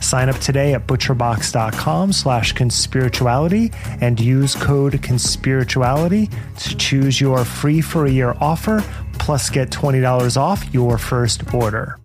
[0.00, 7.80] Sign up today at butcherbox.com slash conspirituality and use code conspirituality to choose your free
[7.80, 8.82] for a year offer
[9.14, 11.98] plus get $20 off your first order.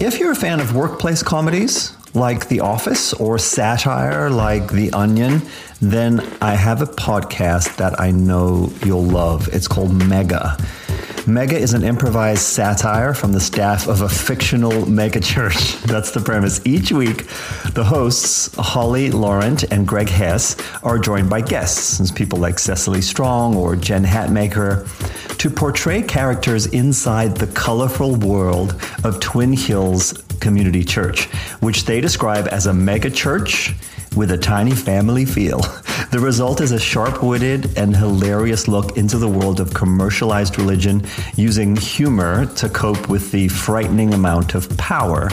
[0.00, 5.42] If you're a fan of workplace comedies like The Office or satire like The Onion,
[5.80, 9.48] then I have a podcast that I know you'll love.
[9.52, 10.56] It's called Mega.
[11.26, 15.80] Mega is an improvised satire from the staff of a fictional megachurch.
[15.86, 16.60] That's the premise.
[16.66, 17.26] Each week,
[17.72, 23.56] the hosts, Holly Laurent and Greg Hess, are joined by guests, people like Cecily Strong
[23.56, 24.86] or Jen Hatmaker,
[25.38, 31.24] to portray characters inside the colorful world of Twin Hills Community Church,
[31.60, 33.72] which they describe as a mega church
[34.16, 35.60] with a tiny family feel.
[36.10, 41.04] The result is a sharp witted and hilarious look into the world of commercialized religion
[41.34, 45.30] using humor to cope with the frightening amount of power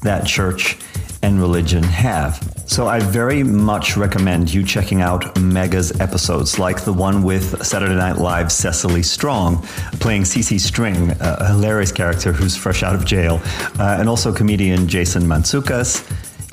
[0.00, 0.78] that church
[1.22, 2.42] and religion have.
[2.66, 7.94] So I very much recommend you checking out Mega's episodes, like the one with Saturday
[7.94, 9.62] Night Live's Cecily Strong,
[10.00, 13.40] playing CC String, a hilarious character who's fresh out of jail,
[13.78, 16.02] uh, and also comedian Jason Mantzoukas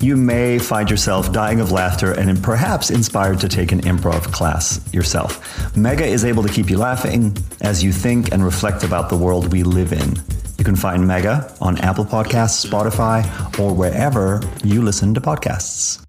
[0.02, 4.82] you may find yourself dying of laughter and perhaps inspired to take an improv class
[4.94, 5.76] yourself.
[5.76, 9.52] Mega is able to keep you laughing as you think and reflect about the world
[9.52, 10.16] we live in.
[10.58, 13.24] You can find Mega on Apple Podcasts, Spotify,
[13.60, 16.04] or wherever you listen to podcasts.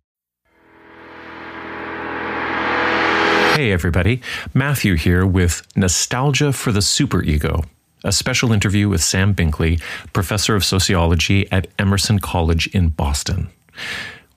[3.56, 4.22] Hey, everybody.
[4.54, 7.64] Matthew here with Nostalgia for the Superego,
[8.04, 13.50] a special interview with Sam Binkley, professor of sociology at Emerson College in Boston.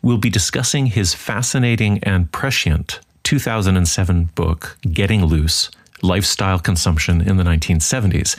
[0.01, 5.71] We'll be discussing his fascinating and prescient 2007 book, Getting Loose
[6.01, 8.35] Lifestyle Consumption in the 1970s.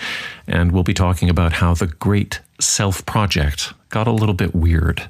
[0.46, 5.08] And we'll be talking about how the great self project got a little bit weird.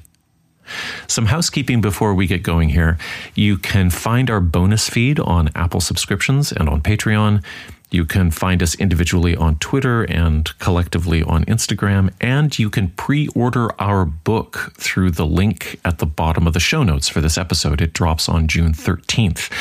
[1.07, 2.97] Some housekeeping before we get going here.
[3.35, 7.43] You can find our bonus feed on Apple subscriptions and on Patreon.
[7.91, 13.27] You can find us individually on Twitter and collectively on Instagram, and you can pre
[13.29, 17.37] order our book through the link at the bottom of the show notes for this
[17.37, 17.81] episode.
[17.81, 19.51] It drops on June 13th.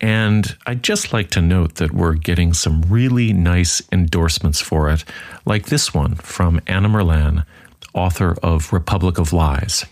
[0.00, 5.04] And I'd just like to note that we're getting some really nice endorsements for it,
[5.46, 7.44] like this one from Anna Merlan,
[7.94, 9.86] author of Republic of Lies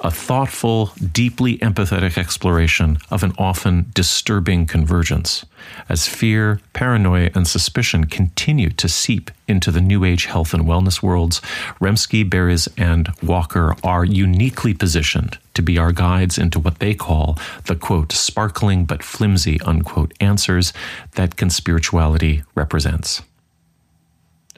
[0.00, 5.44] a thoughtful, deeply empathetic exploration of an often disturbing convergence,
[5.88, 11.02] as fear, paranoia, and suspicion continue to seep into the New Age health and wellness
[11.02, 11.40] worlds.
[11.80, 17.38] Remski, Beres, and Walker are uniquely positioned to be our guides into what they call
[17.66, 20.72] the quote, sparkling but flimsy, unquote, answers
[21.12, 23.22] that conspirituality represents.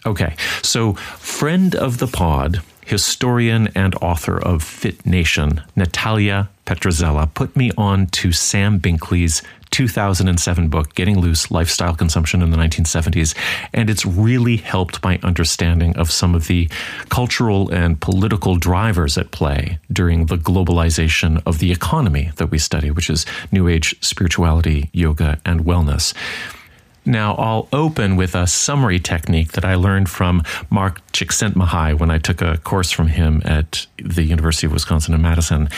[0.04, 7.56] Okay, so friend of the pod, historian and author of Fit Nation, Natalia Petrzela, put
[7.56, 13.34] me on to Sam Binkley's 2007 book, Getting Loose Lifestyle Consumption in the 1970s.
[13.72, 16.68] And it's really helped my understanding of some of the
[17.08, 22.90] cultural and political drivers at play during the globalization of the economy that we study,
[22.90, 26.14] which is New Age spirituality, yoga, and wellness.
[27.04, 32.18] Now, I'll open with a summary technique that I learned from Mark Csikszentmihalyi when I
[32.18, 35.68] took a course from him at the University of Wisconsin in Madison.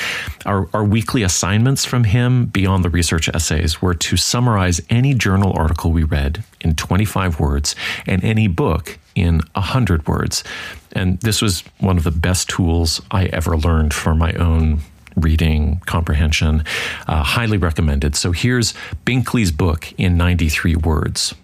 [0.44, 5.53] Our, our weekly assignments from him, beyond the research essays, were to summarize any journal
[5.55, 7.75] article we read in 25 words
[8.06, 10.44] and any book in 100 words.
[10.93, 14.81] And this was one of the best tools I ever learned for my own
[15.17, 16.65] reading comprehension.
[17.07, 18.17] Uh, highly recommended.
[18.17, 18.75] So here's
[19.05, 21.35] Binkley's book in 93 words.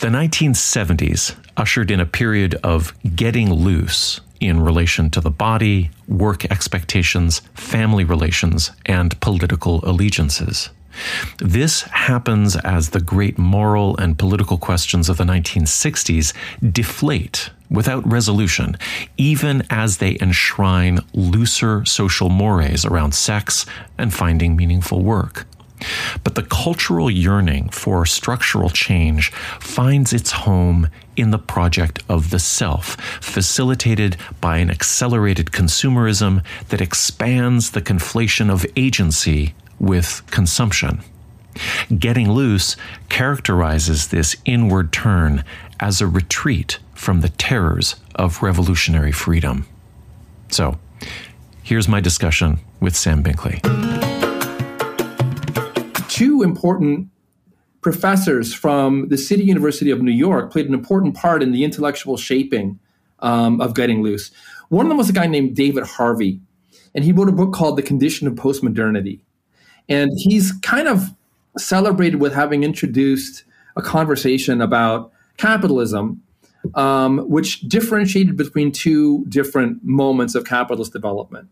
[0.00, 6.44] The 1970s ushered in a period of getting loose in relation to the body, work
[6.44, 10.70] expectations, family relations, and political allegiances.
[11.38, 16.32] This happens as the great moral and political questions of the 1960s
[16.72, 18.76] deflate without resolution,
[19.16, 23.66] even as they enshrine looser social mores around sex
[23.98, 25.46] and finding meaningful work.
[26.24, 29.30] But the cultural yearning for structural change
[29.60, 36.80] finds its home in the project of the self, facilitated by an accelerated consumerism that
[36.80, 41.00] expands the conflation of agency with consumption.
[41.96, 42.76] Getting Loose
[43.08, 45.44] characterizes this inward turn
[45.80, 49.66] as a retreat from the terrors of revolutionary freedom.
[50.50, 50.78] So,
[51.62, 53.60] here's my discussion with Sam Binkley.
[56.08, 57.08] Two important
[57.80, 62.16] professors from the City University of New York played an important part in the intellectual
[62.16, 62.78] shaping
[63.20, 64.30] um, of Getting Loose.
[64.68, 66.40] One of them was a guy named David Harvey,
[66.94, 69.20] and he wrote a book called The Condition of Postmodernity.
[69.88, 71.14] And he's kind of
[71.56, 73.44] celebrated with having introduced
[73.76, 76.22] a conversation about capitalism,
[76.74, 81.48] um, which differentiated between two different moments of capitalist development.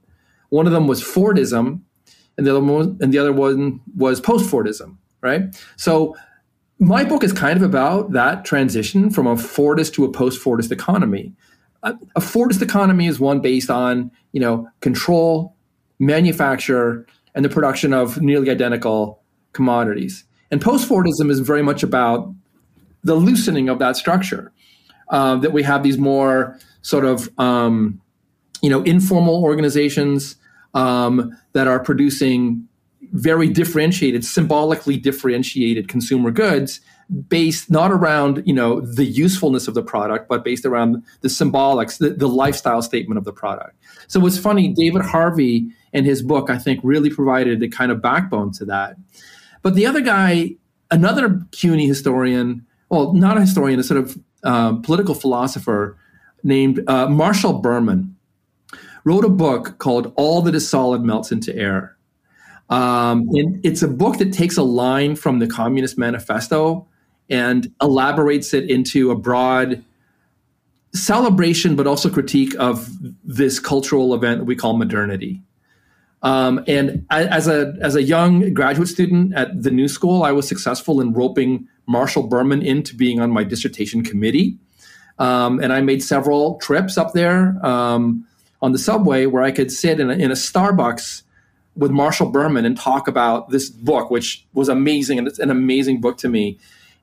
[0.50, 1.81] One of them was Fordism,
[2.37, 4.97] and the other one, and the other one was post-Fordism.
[5.23, 5.43] Right.
[5.77, 6.15] So
[6.79, 11.33] my book is kind of about that transition from a Fordist to a post-Fordist economy.
[11.83, 15.56] A, a Fordist economy is one based on you know control,
[15.99, 17.06] manufacture,
[17.37, 19.23] and the production of nearly identical
[19.53, 20.25] commodities.
[20.50, 22.35] And post Fordism is very much about
[23.05, 24.53] the loosening of that structure.
[25.09, 28.00] Uh, that we have these more sort of um,
[28.61, 30.35] you know informal organizations
[30.75, 32.67] um, that are producing
[33.12, 36.81] very differentiated, symbolically differentiated consumer goods
[37.29, 41.99] based not around you know the usefulness of the product, but based around the symbolics,
[41.99, 43.77] the, the lifestyle statement of the product.
[44.09, 48.03] So what's funny, David Harvey in his book, I think, really provided a kind of
[48.03, 48.97] backbone to that.
[49.63, 50.57] But the other guy,
[50.91, 55.97] another CUNY historian, well, not a historian, a sort of uh, political philosopher
[56.43, 58.15] named uh, Marshall Berman,
[59.05, 61.97] wrote a book called All That Is Solid Melts into Air.
[62.69, 66.87] Um, and it's a book that takes a line from the Communist Manifesto
[67.31, 69.83] and elaborates it into a broad
[70.93, 72.91] celebration, but also critique of
[73.25, 75.43] this cultural event that we call modernity.
[76.26, 80.49] Um, and as a as a young graduate student at the New School, I was
[80.49, 84.58] successful in roping Marshall Berman into being on my dissertation committee.
[85.20, 88.26] Um, and I made several trips up there um,
[88.61, 91.23] on the subway where I could sit in a, in a Starbucks
[91.76, 96.00] with Marshall Berman and talk about this book, which was amazing and it's an amazing
[96.00, 96.58] book to me,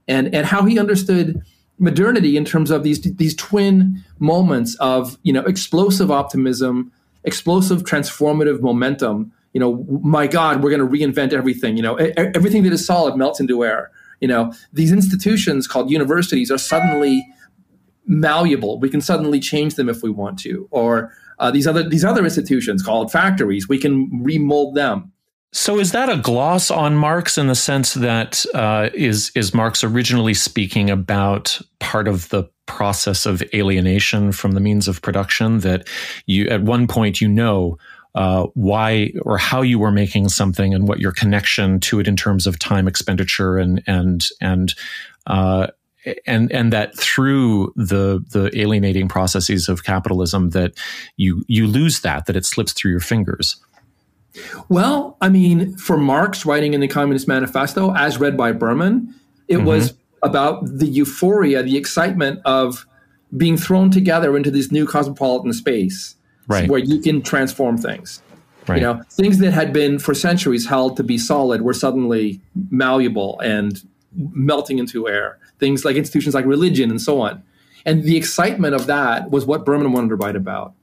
[0.05, 1.41] and and how he understood
[1.79, 6.91] modernity in terms of these these twin moments of you know explosive optimism
[7.23, 9.31] explosive, transformative momentum.
[9.53, 11.77] You know, my God, we're going to reinvent everything.
[11.77, 13.91] You know, everything that is solid melts into air.
[14.19, 17.25] You know, these institutions called universities are suddenly
[18.05, 18.79] malleable.
[18.79, 20.67] We can suddenly change them if we want to.
[20.71, 25.12] Or uh, these other these other institutions called factories, we can remold them.
[25.53, 29.83] So is that a gloss on Marx in the sense that uh, is is Marx
[29.83, 35.87] originally speaking about part of the process of alienation from the means of production that
[36.25, 37.77] you at one point you know
[38.15, 42.15] uh, why or how you were making something and what your connection to it in
[42.15, 44.73] terms of time expenditure and and and
[45.27, 45.67] uh,
[46.25, 50.73] and and that through the the alienating processes of capitalism that
[51.17, 53.55] you you lose that that it slips through your fingers.
[54.69, 59.13] Well, I mean, for Marx writing in the Communist Manifesto, as read by Berman,
[59.47, 59.65] it mm-hmm.
[59.65, 62.87] was about the euphoria, the excitement of
[63.35, 66.15] being thrown together into this new cosmopolitan space
[66.47, 66.69] right.
[66.69, 68.21] where you can transform things.
[68.67, 68.77] Right.
[68.77, 73.39] You know, things that had been for centuries held to be solid were suddenly malleable
[73.41, 73.81] and
[74.15, 75.37] melting into air.
[75.59, 77.43] Things like institutions like religion and so on.
[77.85, 80.73] And the excitement of that was what Berman wanted to write about.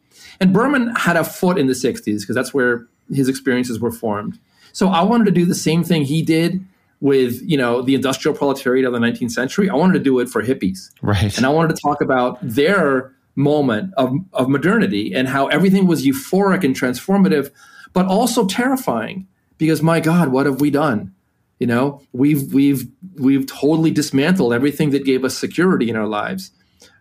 [0.41, 4.39] And Berman had a foot in the 60s because that's where his experiences were formed.
[4.73, 6.65] So I wanted to do the same thing he did
[7.01, 9.71] with you know the industrial proletariat of the 19th century.
[9.71, 11.37] I wanted to do it for hippies, right?
[11.37, 16.05] And I wanted to talk about their moment of, of modernity and how everything was
[16.05, 17.51] euphoric and transformative,
[17.93, 19.27] but also terrifying
[19.59, 21.15] because my God, what have we done?
[21.59, 26.53] You know, we've we've we've totally dismantled everything that gave us security in our lives.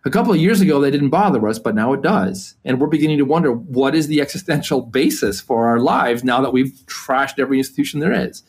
[0.04, 2.54] A couple of years ago, that didn't bother us, but now it does.
[2.64, 6.52] And we're beginning to wonder what is the existential basis for our lives now that
[6.52, 8.42] we've trashed every institution there is.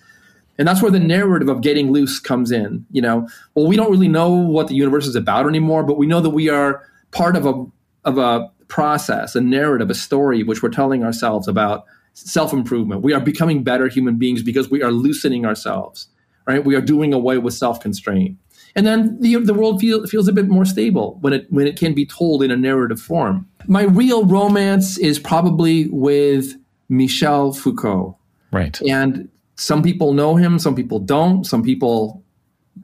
[0.58, 2.86] And that's where the narrative of getting loose comes in.
[2.92, 6.06] You know, well, we don't really know what the universe is about anymore, but we
[6.06, 7.66] know that we are part of a
[8.06, 13.02] of a process, a narrative, a story which we're telling ourselves about self improvement.
[13.02, 16.08] We are becoming better human beings because we are loosening ourselves,
[16.46, 16.64] right?
[16.64, 18.38] We are doing away with self constraint.
[18.76, 21.78] And then the, the world feel, feels a bit more stable when it, when it
[21.78, 23.48] can be told in a narrative form.
[23.68, 26.56] My real romance is probably with
[26.90, 28.18] Michel Foucault.
[28.52, 28.82] Right.
[28.82, 31.46] And some people know him, some people don't.
[31.46, 32.24] Some people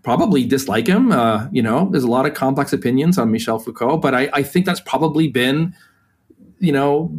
[0.03, 1.11] probably dislike him.
[1.11, 4.43] Uh, you know, there's a lot of complex opinions on Michel Foucault, but I, I
[4.43, 5.73] think that's probably been,
[6.59, 7.11] you know,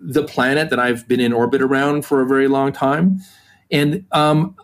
[0.00, 3.20] the planet that I've been in orbit around for a very long time.
[3.70, 4.56] And um,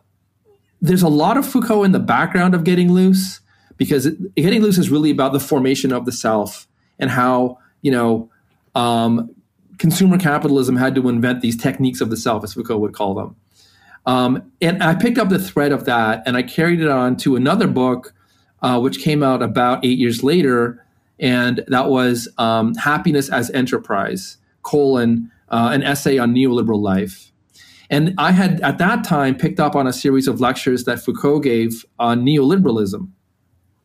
[0.80, 3.40] there's a lot of Foucault in the background of Getting Loose
[3.76, 6.66] because Getting Loose is really about the formation of the self
[6.98, 8.30] and how, you know,
[8.74, 9.34] um,
[9.78, 13.36] consumer capitalism had to invent these techniques of the self, as Foucault would call them.
[14.06, 17.36] Um, and I picked up the thread of that and I carried it on to
[17.36, 18.12] another book,
[18.62, 20.84] uh, which came out about eight years later.
[21.18, 27.32] And that was um, Happiness as Enterprise, colon, uh, an essay on neoliberal life.
[27.90, 31.40] And I had at that time picked up on a series of lectures that Foucault
[31.40, 33.08] gave on neoliberalism,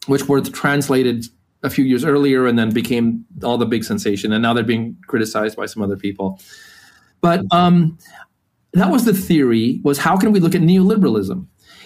[0.09, 1.25] which were translated
[1.61, 4.31] a few years earlier and then became all the big sensation.
[4.31, 6.39] And now they're being criticized by some other people.
[7.21, 7.97] But um,
[8.73, 11.45] that was the theory was how can we look at neoliberalism?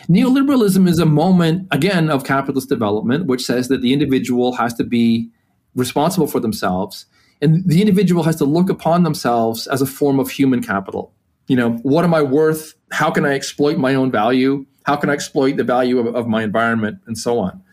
[0.09, 4.83] Neoliberalism is a moment again of capitalist development which says that the individual has to
[4.83, 5.29] be
[5.75, 7.05] responsible for themselves
[7.41, 11.13] and the individual has to look upon themselves as a form of human capital.
[11.47, 12.75] You know what am i worth?
[12.91, 14.65] How can i exploit my own value?
[14.85, 16.99] How can i exploit the value of, of my environment?
[17.07, 17.63] And so on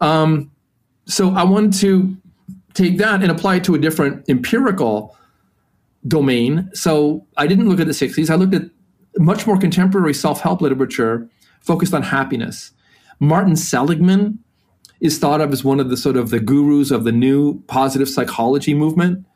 [0.00, 0.50] um,
[1.06, 2.16] so i wanted to
[2.74, 5.16] take that and apply it to a different empirical
[6.06, 6.70] domain.
[6.74, 8.30] So I didn't look at the 60s.
[8.30, 8.70] I looked at
[9.16, 11.28] much more contemporary self help literature
[11.60, 12.70] focused on happiness.
[13.18, 14.38] Martin Seligman
[15.00, 18.08] is thought of as one of the sort of the gurus of the new positive
[18.08, 19.26] psychology movement.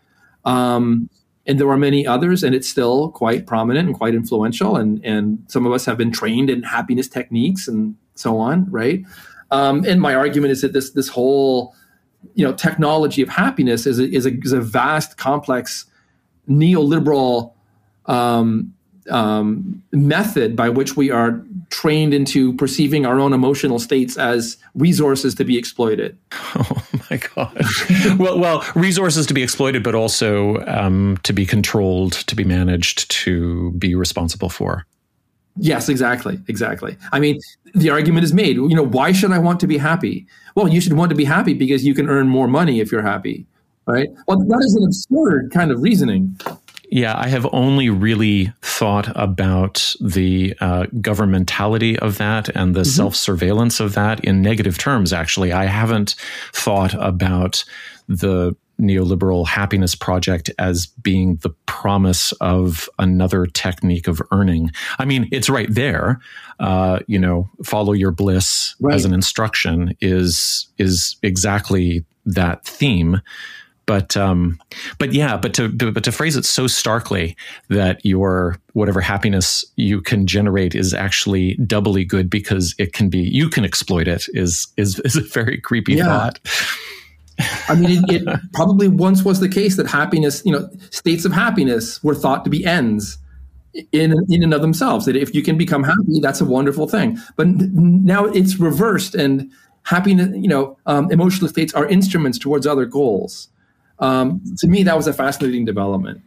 [0.44, 1.08] Um,
[1.46, 4.76] and there are many others, and it's still quite prominent and quite influential.
[4.76, 9.04] And, and some of us have been trained in happiness techniques and so on, right?
[9.52, 11.74] Um, and my argument is that this this whole
[12.34, 15.86] you know technology of happiness is a, is a, is a vast, complex
[16.48, 17.52] neoliberal
[18.06, 18.72] um,
[19.10, 25.34] um, method by which we are trained into perceiving our own emotional states as resources
[25.34, 26.18] to be exploited.
[26.54, 28.18] Oh my god!
[28.18, 33.10] well, well, resources to be exploited, but also um, to be controlled, to be managed,
[33.10, 34.86] to be responsible for.
[35.56, 36.96] Yes, exactly, exactly.
[37.12, 37.38] I mean,
[37.74, 38.56] the argument is made.
[38.56, 40.26] You know, why should I want to be happy?
[40.54, 43.02] Well, you should want to be happy because you can earn more money if you're
[43.02, 43.46] happy
[43.86, 44.08] right?
[44.26, 46.38] Well, that is an absurd kind of reasoning.
[46.90, 52.90] Yeah, I have only really thought about the uh, governmentality of that and the mm-hmm.
[52.90, 55.52] self surveillance of that in negative terms, actually.
[55.52, 56.14] I haven't
[56.52, 57.64] thought about
[58.08, 64.70] the neoliberal happiness project as being the promise of another technique of earning.
[64.98, 66.20] I mean, it's right there.
[66.58, 68.94] Uh, you know, follow your bliss right.
[68.94, 73.20] as an instruction is is exactly that theme
[73.86, 74.60] but um,
[74.98, 77.36] but yeah, but to but to phrase it so starkly
[77.68, 83.18] that your whatever happiness you can generate is actually doubly good because it can be
[83.18, 86.04] you can exploit it is is is a very creepy yeah.
[86.04, 86.38] thought.
[87.68, 91.32] I mean, it, it probably once was the case that happiness, you know, states of
[91.32, 93.18] happiness were thought to be ends
[93.92, 95.06] in in and of themselves.
[95.06, 97.18] That if you can become happy, that's a wonderful thing.
[97.36, 99.50] But now it's reversed, and
[99.84, 103.48] happiness, you know, um, emotional states are instruments towards other goals
[104.02, 106.22] um, to me, that was a fascinating development.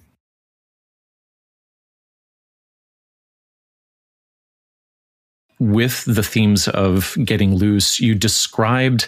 [5.59, 9.07] With the themes of getting loose, you described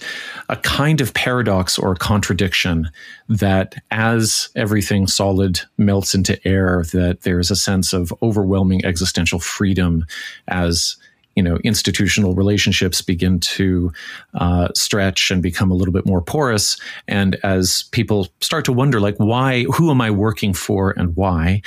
[0.50, 2.90] a kind of paradox or contradiction
[3.28, 10.06] that as everything solid melts into air, that there's a sense of overwhelming existential freedom
[10.48, 10.96] as
[11.38, 13.94] you know institutional relationships begin to
[14.34, 16.78] uh, stretch and become a little bit more porous.
[17.08, 21.62] And as people start to wonder like why who am i working for and why?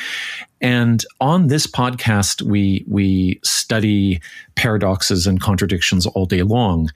[0.60, 4.20] And on this podcast we we study
[4.56, 6.90] paradoxes and contradictions all day long.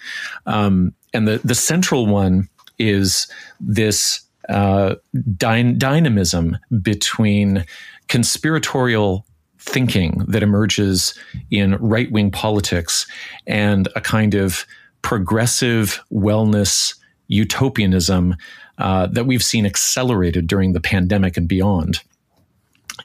[0.46, 2.48] Um, and the the central one
[2.80, 3.28] is
[3.60, 4.96] this uh,
[5.36, 7.64] dy- dynamism between
[8.08, 9.24] conspiratorial
[9.64, 11.18] thinking that emerges
[11.50, 13.06] in right wing politics
[13.46, 14.66] and a kind of
[15.02, 16.94] progressive wellness
[17.28, 18.36] utopianism
[18.78, 22.00] uh, that we've seen accelerated during the pandemic and beyond.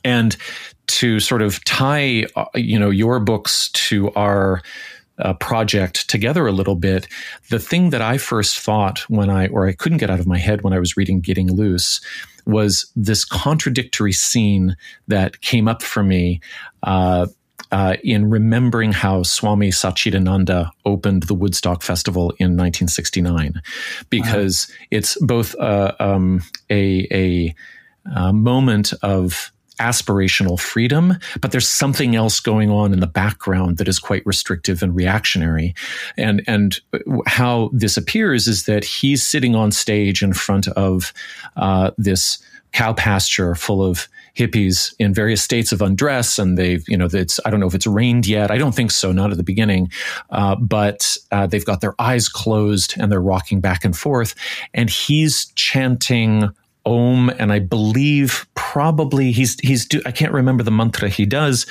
[0.04, 0.36] And
[0.88, 4.62] to sort of tie, uh, you know, your books to our
[5.20, 7.08] uh, project together a little bit,
[7.50, 10.38] the thing that I first thought when I, or I couldn't get out of my
[10.38, 12.02] head when I was reading Getting Loose,
[12.46, 14.76] was this contradictory scene
[15.08, 16.42] that came up for me.
[16.84, 17.28] Uh,
[17.72, 23.62] uh, in remembering how Swami Satchidananda opened the Woodstock Festival in 1969,
[24.10, 24.88] because wow.
[24.90, 27.56] it's both uh, um, a, a,
[28.16, 33.88] a moment of aspirational freedom, but there's something else going on in the background that
[33.88, 35.74] is quite restrictive and reactionary.
[36.18, 36.80] And and
[37.26, 41.14] how this appears is that he's sitting on stage in front of
[41.58, 42.40] uh, this
[42.72, 47.40] cow pasture full of hippies in various states of undress and they've you know it's
[47.46, 49.92] i don't know if it's rained yet i don't think so not at the beginning
[50.30, 54.36] uh, but uh, they've got their eyes closed and they're rocking back and forth
[54.74, 56.50] and he's chanting
[56.90, 61.66] Om, and I believe probably he's he's do, I can't remember the mantra he does,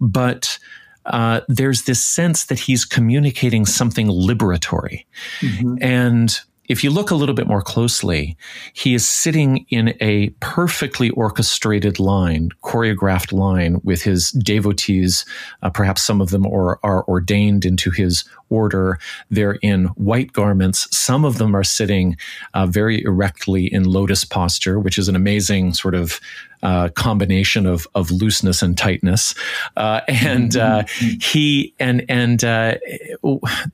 [0.00, 0.58] but
[1.06, 5.06] uh, there's this sense that he's communicating something liberatory,
[5.40, 5.76] mm-hmm.
[5.80, 8.36] and if you look a little bit more closely,
[8.72, 15.24] he is sitting in a perfectly orchestrated line, choreographed line with his devotees.
[15.62, 18.98] Uh, perhaps some of them are, are ordained into his order.
[19.30, 20.88] They're in white garments.
[20.96, 22.16] Some of them are sitting
[22.54, 26.20] uh, very erectly in lotus posture, which is an amazing sort of
[26.62, 29.34] uh, combination of of looseness and tightness,
[29.76, 31.18] uh, and uh, mm-hmm.
[31.20, 32.74] he and and uh,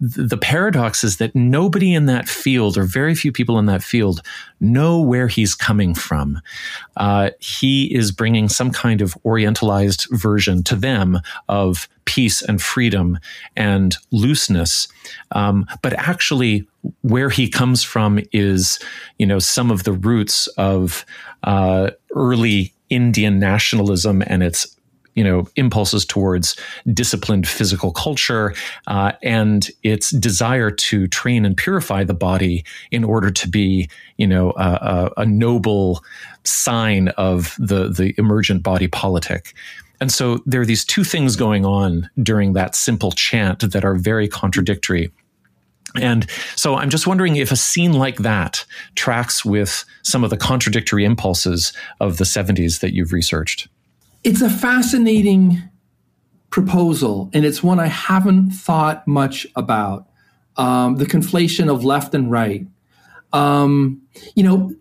[0.01, 4.21] the paradox is that nobody in that field, or very few people in that field,
[4.61, 6.41] know where he's coming from.
[6.97, 13.19] Uh, he is bringing some kind of orientalized version to them of peace and freedom
[13.57, 14.89] and looseness.
[15.33, 16.67] Um, but actually,
[17.03, 18.79] where he comes from is,
[19.19, 21.05] you know, some of the roots of
[21.45, 24.77] uh, early Indian nationalism and its
[25.15, 26.57] you know impulses towards
[26.93, 28.55] disciplined physical culture
[28.87, 34.27] uh, and its desire to train and purify the body in order to be you
[34.27, 36.03] know a, a, a noble
[36.45, 39.55] sign of the the emergent body politic
[40.03, 43.95] and so there are these two things going on during that simple chant that are
[43.95, 45.13] very contradictory.
[45.95, 48.65] And so I'm just wondering if a scene like that
[48.97, 53.69] tracks with some of the contradictory impulses of the 70s that you've researched.
[54.25, 55.63] It's a fascinating
[56.51, 60.09] proposal, and it's one I haven't thought much about
[60.57, 62.67] um, the conflation of left and right.
[63.33, 64.03] Um,
[64.35, 64.75] you know,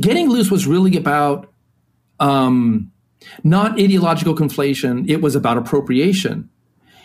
[0.00, 1.52] getting loose was really about
[2.18, 2.90] um,
[3.42, 6.48] not ideological conflation, it was about appropriation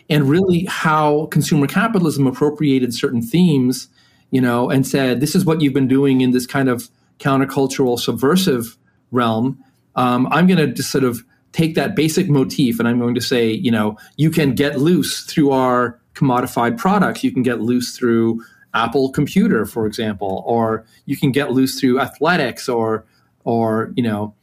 [0.10, 3.88] and really how consumer capitalism appropriated certain themes,
[4.32, 8.00] you know, and said, this is what you've been doing in this kind of countercultural
[8.00, 8.78] subversive
[9.12, 9.64] realm.
[9.96, 13.22] Um, I'm going to just sort of take that basic motif and I'm going to
[13.22, 17.24] say, you know, you can get loose through our commodified products.
[17.24, 22.00] You can get loose through Apple Computer, for example, or you can get loose through
[22.00, 23.06] athletics or,
[23.44, 24.34] or, you know,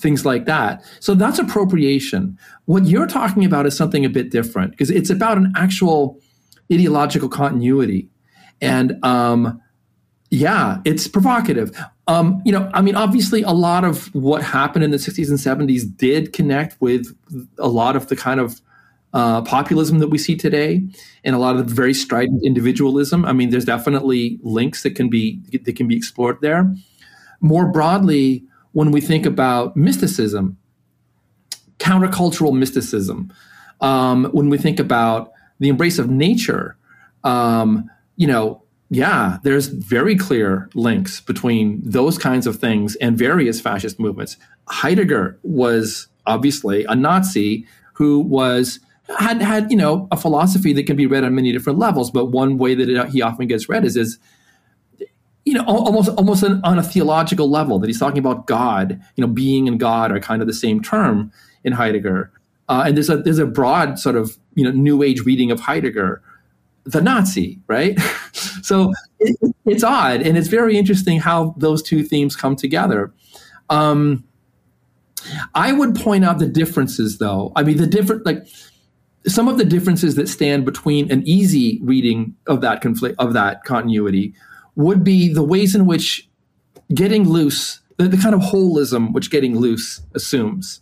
[0.00, 0.82] things like that.
[1.00, 2.38] So that's appropriation.
[2.64, 6.18] What you're talking about is something a bit different because it's about an actual
[6.72, 8.08] ideological continuity.
[8.60, 9.60] And um,
[10.30, 11.76] yeah, it's provocative.
[12.06, 15.38] Um, you know, I mean, obviously, a lot of what happened in the 60s and
[15.38, 17.16] 70s did connect with
[17.58, 18.60] a lot of the kind of
[19.12, 20.82] uh, populism that we see today,
[21.24, 23.24] and a lot of the very strident individualism.
[23.24, 26.72] I mean, there's definitely links that can be that can be explored there.
[27.40, 30.56] More broadly, when we think about mysticism,
[31.78, 33.32] countercultural mysticism,
[33.80, 36.76] um, when we think about the embrace of nature,
[37.24, 43.60] um, you know, yeah, there's very clear links between those kinds of things and various
[43.60, 44.36] fascist movements.
[44.68, 48.80] Heidegger was obviously a Nazi who was
[49.18, 52.26] had had you know a philosophy that can be read on many different levels, but
[52.26, 54.18] one way that it, he often gets read is is
[55.44, 59.00] you know, almost almost an, on a theological level that he's talking about God.
[59.16, 61.32] You know, being and God are kind of the same term
[61.64, 62.32] in Heidegger.
[62.68, 65.60] Uh, and there's a there's a broad sort of you know New Age reading of
[65.60, 66.22] Heidegger,
[66.84, 67.98] the Nazi, right?
[68.62, 73.12] so it, it's odd, and it's very interesting how those two themes come together.
[73.70, 74.24] Um,
[75.54, 77.52] I would point out the differences, though.
[77.56, 78.46] I mean, the different like
[79.26, 83.64] some of the differences that stand between an easy reading of that conflict of that
[83.64, 84.34] continuity
[84.76, 86.28] would be the ways in which
[86.94, 90.80] getting loose, the, the kind of holism which getting loose assumes,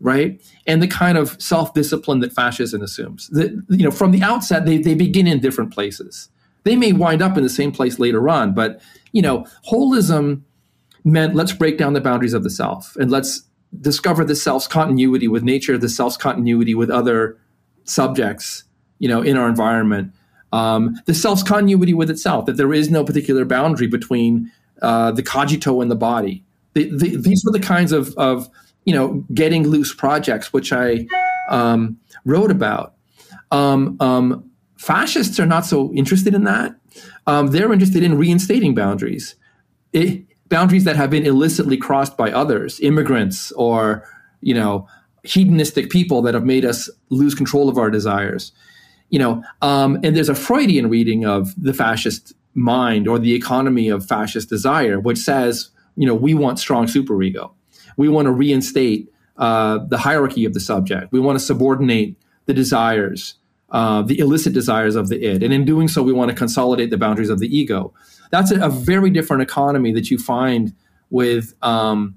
[0.00, 0.40] right?
[0.66, 3.28] And the kind of self-discipline that fascism assumes.
[3.28, 6.28] That you know, from the outset, they, they begin in different places.
[6.64, 8.80] They may wind up in the same place later on, but
[9.12, 10.42] you know, holism
[11.04, 13.42] meant let's break down the boundaries of the self and let's
[13.80, 17.38] discover the self's continuity with nature, the self's continuity with other
[17.84, 18.64] subjects,
[18.98, 20.12] you know, in our environment
[20.52, 24.50] Um, the self's continuity with itself, that there is no particular boundary between
[24.82, 26.44] uh, the cogito and the body.
[26.74, 28.48] The, the, these were the kinds of, of,
[28.84, 31.06] you know, getting loose projects which I
[31.50, 32.94] um, wrote about.
[33.50, 36.74] Um, um, fascists are not so interested in that.
[37.26, 39.34] Um, they're interested in reinstating boundaries,
[39.92, 44.08] it, boundaries that have been illicitly crossed by others, immigrants or
[44.40, 44.86] you know
[45.24, 48.52] hedonistic people that have made us lose control of our desires.
[49.10, 53.88] You know, um, and there's a Freudian reading of the fascist mind or the economy
[53.88, 57.52] of fascist desire, which says, you know, we want strong superego.
[57.96, 61.12] We want to reinstate uh, the hierarchy of the subject.
[61.12, 62.16] We want to subordinate
[62.46, 63.34] the desires,
[63.70, 65.42] uh, the illicit desires of the id.
[65.42, 67.92] And in doing so, we want to consolidate the boundaries of the ego.
[68.30, 70.74] That's a, a very different economy that you find
[71.10, 72.16] with um,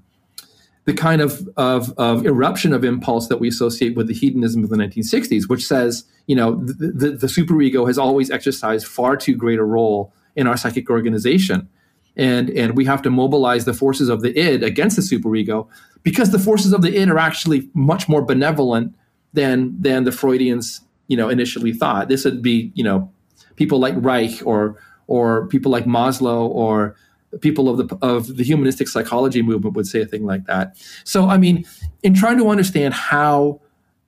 [0.90, 4.70] the kind of, of, of, eruption of impulse that we associate with the hedonism of
[4.70, 9.36] the 1960s, which says, you know, the, the, the superego has always exercised far too
[9.36, 11.68] great a role in our psychic organization.
[12.16, 15.68] And, and we have to mobilize the forces of the id against the superego
[16.02, 18.92] because the forces of the id are actually much more benevolent
[19.32, 22.08] than, than the Freudians, you know, initially thought.
[22.08, 23.12] This would be, you know,
[23.54, 24.76] people like Reich or,
[25.06, 26.96] or people like Maslow or
[27.40, 30.76] people of the of the humanistic psychology movement would say a thing like that.
[31.04, 31.64] So, I mean,
[32.02, 33.60] in trying to understand how,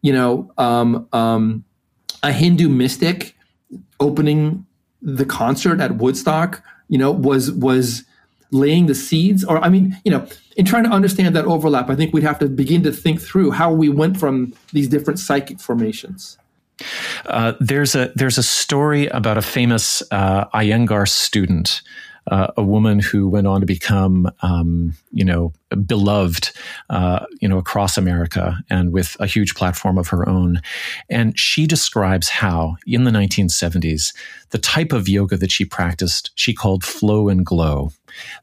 [0.02, 1.64] you know, um, um,
[2.22, 3.36] a Hindu mystic
[4.00, 4.66] opening
[5.00, 8.04] the concert at Woodstock, you know, was was
[8.50, 11.96] laying the seeds, or I mean, you know, in trying to understand that overlap, I
[11.96, 15.60] think we'd have to begin to think through how we went from these different psychic
[15.60, 16.38] formations.
[17.26, 21.82] Uh, there's a there's a story about a famous uh, Iyengar student
[22.28, 25.52] uh, a woman who went on to become, um, you know,
[25.86, 26.50] beloved,
[26.90, 30.60] uh, you know, across America and with a huge platform of her own.
[31.10, 34.14] And she describes how, in the 1970s,
[34.50, 37.92] the type of yoga that she practiced, she called flow and glow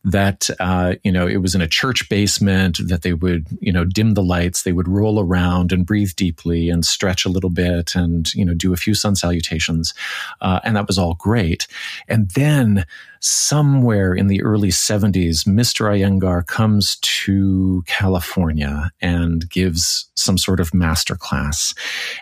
[0.03, 3.85] that uh, you know it was in a church basement that they would you know
[3.85, 7.95] dim the lights they would roll around and breathe deeply and stretch a little bit
[7.95, 9.93] and you know do a few sun salutations
[10.41, 11.67] uh, and that was all great.
[12.07, 12.85] And then
[13.21, 20.73] somewhere in the early 70s mr iyengar comes to california and gives some sort of
[20.73, 21.73] master class.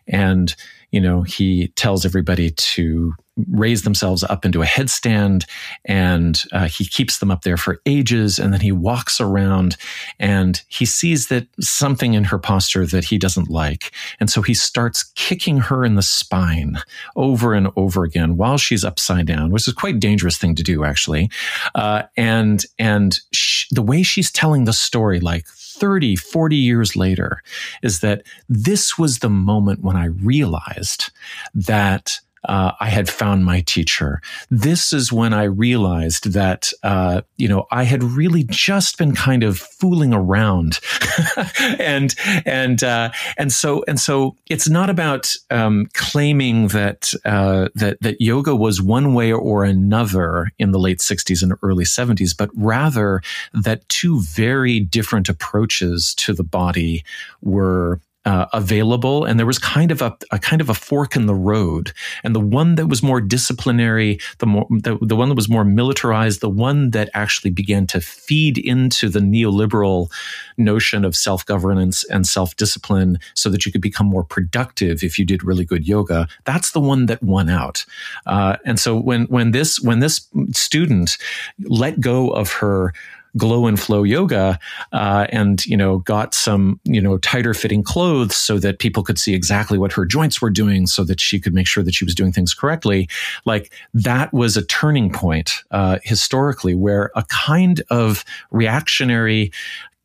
[0.08, 0.56] And
[0.92, 3.14] you know he tells everybody to
[3.50, 5.46] raise themselves up into a headstand
[5.86, 9.78] and uh, he keeps them up there for ages and then he walks around
[10.20, 13.92] and he sees that something in her posture that he doesn't like.
[14.20, 16.80] And so he starts kicking her in the spine
[17.16, 20.84] over and over again while she's upside down which is quite dangerous thing to do
[20.84, 21.30] actually.
[21.76, 25.46] Uh, and and she, the way she's telling the story like
[25.80, 27.42] 30, 40 years later
[27.82, 31.12] is that this was the moment when I realized
[31.54, 34.22] that uh, I had found my teacher.
[34.50, 39.44] This is when I realized that, uh, you know, I had really just been kind
[39.44, 40.80] of fooling around,
[41.80, 48.02] and and uh, and so and so it's not about um, claiming that uh, that
[48.02, 52.50] that yoga was one way or another in the late '60s and early '70s, but
[52.56, 53.22] rather
[53.54, 57.04] that two very different approaches to the body
[57.42, 61.28] were uh, available, and there was kind of a, a, kind of a fork in
[61.28, 61.94] the road.
[62.26, 65.64] And the one that was more disciplinary, the more the, the one that was more
[65.64, 70.12] militarized, the one that actually began to feed into the neoliberal
[70.58, 75.18] notion of self governance and self discipline, so that you could become more productive if
[75.18, 76.28] you did really good yoga.
[76.44, 77.86] That's the one that won out.
[78.26, 81.18] Uh, and so when when this when this student
[81.60, 82.94] let go of her
[83.36, 84.60] glow and flow yoga
[84.94, 89.20] uh, and you know got some you know tighter fitting clothes so that people could
[89.20, 92.06] see exactly what her joints were doing so that she could make sure that she
[92.06, 93.08] was doing things correctly.
[93.46, 99.52] Like that was a turning point uh, historically where a kind of reactionary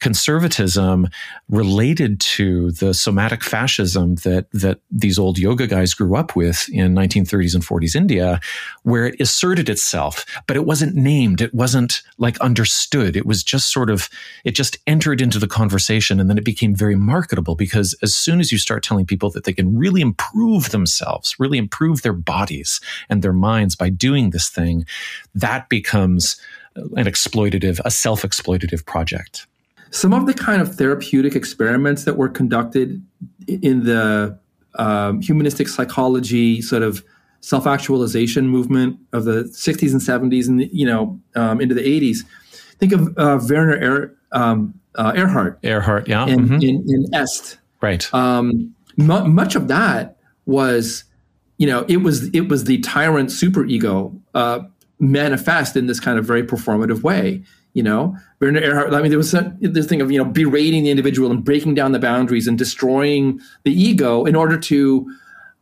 [0.02, 1.08] conservatism
[1.48, 6.92] related to the somatic fascism that that these old yoga guys grew up with in
[6.92, 8.40] 1930s and 40s India,
[8.82, 13.16] where it asserted itself, but it wasn't named, it wasn't like understood.
[13.16, 14.10] It was just sort of
[14.44, 18.40] it just entered into the conversation, and then it became very marketable because as soon
[18.40, 22.80] as you start telling people that they can really improve themselves, really improve their bodies
[23.08, 24.84] and their minds by doing this thing,
[25.32, 26.36] that becomes
[26.74, 29.46] an exploitative, a self exploitative project
[29.92, 33.00] some of the kind of therapeutic experiments that were conducted
[33.46, 34.38] in the
[34.76, 37.04] um, humanistic psychology sort of
[37.40, 42.18] self-actualization movement of the 60s and 70s and you know um, into the 80s
[42.78, 46.54] think of uh, werner er, um, uh, erhard erhard yeah in, mm-hmm.
[46.54, 51.04] in, in, est right um, much of that was
[51.62, 54.60] you know, it was it was the tyrant superego uh,
[54.98, 57.44] manifest in this kind of very performative way.
[57.74, 58.94] You know, Werner Erhard.
[58.94, 61.92] I mean, there was this thing of you know berating the individual and breaking down
[61.92, 65.10] the boundaries and destroying the ego in order to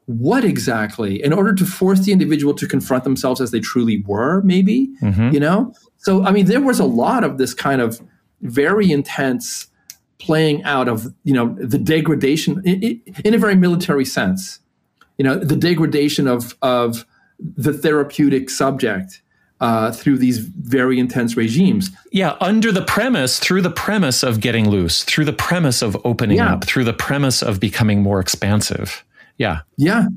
[0.07, 1.23] what exactly?
[1.23, 4.88] In order to force the individual to confront themselves as they truly were, maybe.
[5.03, 5.31] Mm-hmm.
[5.31, 5.73] You know.
[5.99, 8.01] So I mean, there was a lot of this kind of
[8.42, 9.68] very intense
[10.20, 14.61] playing out of you know the degradation in, in a very military sense
[15.18, 17.05] you know the degradation of of
[17.38, 19.23] the therapeutic subject
[19.61, 21.90] uh, through these very intense regimes.
[22.12, 26.38] Yeah, under the premise, through the premise of getting loose, through the premise of opening
[26.38, 26.55] yeah.
[26.55, 29.05] up, through the premise of becoming more expansive.
[29.37, 29.61] Yeah.
[29.77, 30.09] Yeah.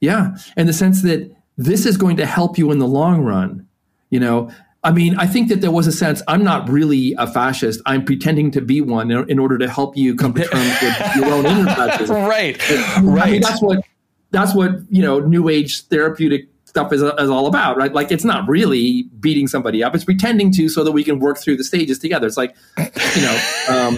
[0.00, 0.36] Yeah.
[0.56, 3.66] In the sense that this is going to help you in the long run.
[4.10, 4.50] You know,
[4.84, 7.80] I mean, I think that there was a sense I'm not really a fascist.
[7.86, 11.26] I'm pretending to be one in, order to help you come to terms with your
[11.26, 12.16] own inner fascism.
[12.24, 12.56] Right.
[13.02, 13.28] right.
[13.28, 13.84] I mean, that's what
[14.30, 17.92] that's what you know new age therapeutic stuff is, is all about right?
[17.92, 19.94] Like it's not really beating somebody up.
[19.94, 22.26] It's pretending to so that we can work through the stages together.
[22.26, 23.36] It's like you know
[23.70, 23.96] um,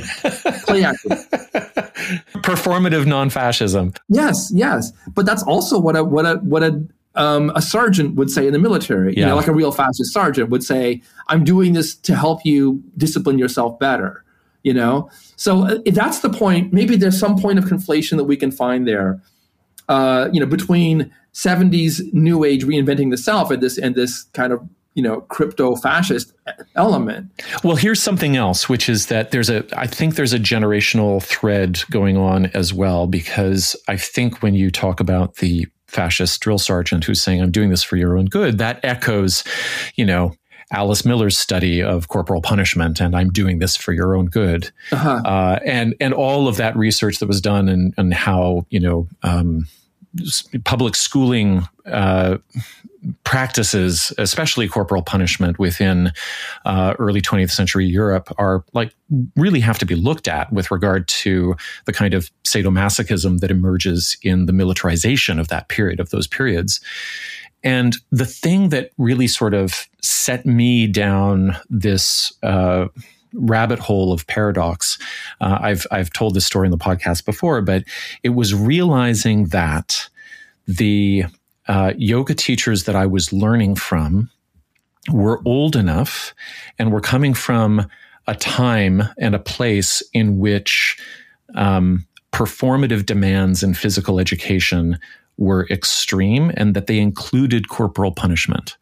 [0.64, 1.10] play acting
[2.46, 3.94] performative non-fascism.
[4.08, 4.92] Yes yes.
[5.14, 6.80] But that's also what a what a what a
[7.16, 9.12] um, a sergeant would say in the military.
[9.12, 9.20] Yeah.
[9.20, 12.80] you know like a real fascist sergeant would say i'm doing this to help you
[12.96, 14.24] discipline yourself better
[14.64, 15.08] you know?
[15.36, 16.72] So uh, that's the point.
[16.72, 19.22] Maybe there's some point of conflation that we can find there
[19.88, 24.52] uh, you know, between 70s new age reinventing the self and this and this kind
[24.52, 26.32] of you know crypto fascist
[26.74, 27.30] element.
[27.62, 31.80] Well here's something else which is that there's a i think there's a generational thread
[31.90, 37.04] going on as well because i think when you talk about the fascist drill sergeant
[37.04, 39.44] who's saying i'm doing this for your own good that echoes
[39.94, 40.34] you know
[40.72, 45.22] Alice Miller's study of corporal punishment, and I'm doing this for your own good, uh-huh.
[45.24, 49.08] uh, and and all of that research that was done, and and how you know
[49.22, 49.66] um,
[50.64, 52.38] public schooling uh,
[53.24, 56.12] practices, especially corporal punishment within
[56.64, 58.92] uh, early 20th century Europe, are like
[59.36, 64.16] really have to be looked at with regard to the kind of sadomasochism that emerges
[64.22, 66.80] in the militarization of that period, of those periods.
[67.64, 72.88] And the thing that really sort of set me down this uh,
[73.34, 74.98] rabbit hole of paradox.
[75.40, 77.84] Uh, I've I've told this story in the podcast before, but
[78.22, 80.08] it was realizing that
[80.66, 81.24] the
[81.66, 84.30] uh, yoga teachers that I was learning from
[85.10, 86.34] were old enough
[86.78, 87.88] and were coming from
[88.26, 90.98] a time and a place in which
[91.54, 94.98] um, performative demands in physical education
[95.38, 98.76] were extreme and that they included corporal punishment.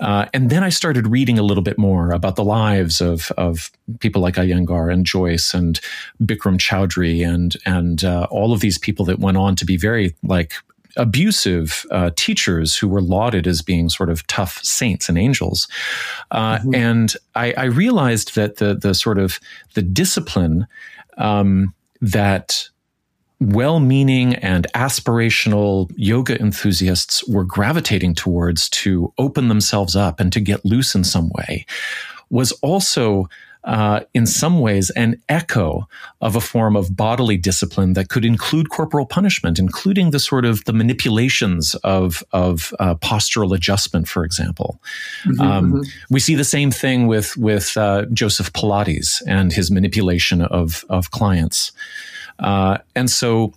[0.00, 3.70] Uh, and then I started reading a little bit more about the lives of, of
[4.00, 5.78] people like Iyengar and Jois and
[6.22, 10.16] Bikram Choudhury and and uh, all of these people that went on to be very
[10.22, 10.54] like
[10.96, 15.68] abusive uh, teachers who were lauded as being sort of tough saints and angels.
[16.30, 16.74] Uh, mm-hmm.
[16.74, 19.38] And I, I, realized that the the sort of
[19.74, 20.66] the discipline
[21.18, 22.68] um, that
[23.40, 30.40] well meaning and aspirational yoga enthusiasts were gravitating towards to open themselves up and to
[30.40, 31.64] get loose in some way
[32.28, 33.28] was also
[33.64, 35.86] uh, in some ways an echo
[36.20, 40.64] of a form of bodily discipline that could include corporal punishment, including the sort of
[40.64, 44.80] the manipulations of of uh, postural adjustment, for example.
[45.24, 45.82] Mm-hmm, um, mm-hmm.
[46.08, 51.10] We see the same thing with with uh, Joseph Pilates and his manipulation of of
[51.10, 51.72] clients.
[52.40, 53.52] Uh, and so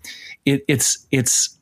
[0.46, 1.58] it, it's it's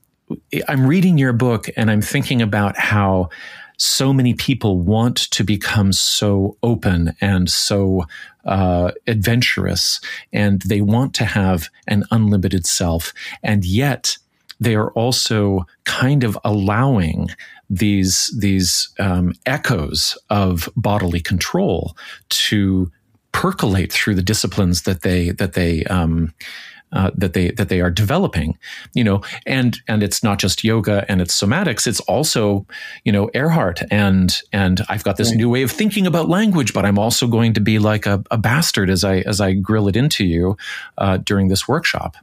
[0.67, 3.29] I'm reading your book and I'm thinking about how
[3.77, 8.05] so many people want to become so open and so
[8.45, 9.99] uh, adventurous,
[10.31, 14.17] and they want to have an unlimited self, and yet
[14.59, 17.29] they are also kind of allowing
[17.69, 21.97] these these um, echoes of bodily control
[22.29, 22.91] to
[23.31, 26.33] percolate through the disciplines that they that they um,
[26.93, 28.57] uh, that they that they are developing
[28.93, 32.65] you know and and it's not just yoga and it's somatics it's also
[33.03, 35.37] you know Erhard and and I've got this right.
[35.37, 38.37] new way of thinking about language but I'm also going to be like a, a
[38.37, 40.57] bastard as I as I grill it into you
[40.97, 42.15] uh, during this workshop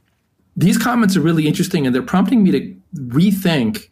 [0.55, 3.87] these comments are really interesting and they're prompting me to rethink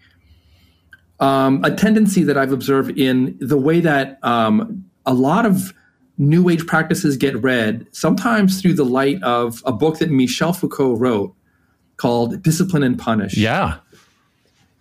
[1.19, 5.73] um, a tendency that I've observed in the way that um, a lot of
[6.17, 10.95] new age practices get read sometimes through the light of a book that Michel Foucault
[10.95, 11.35] wrote
[11.97, 13.35] called Discipline and Punish.
[13.37, 13.77] Yeah.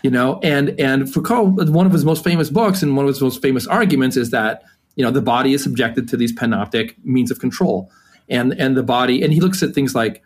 [0.02, 3.20] You know, and and Foucault, one of his most famous books and one of his
[3.20, 4.62] most famous arguments is that
[4.94, 7.90] you know the body is subjected to these panoptic means of control,
[8.28, 10.22] and and the body, and he looks at things like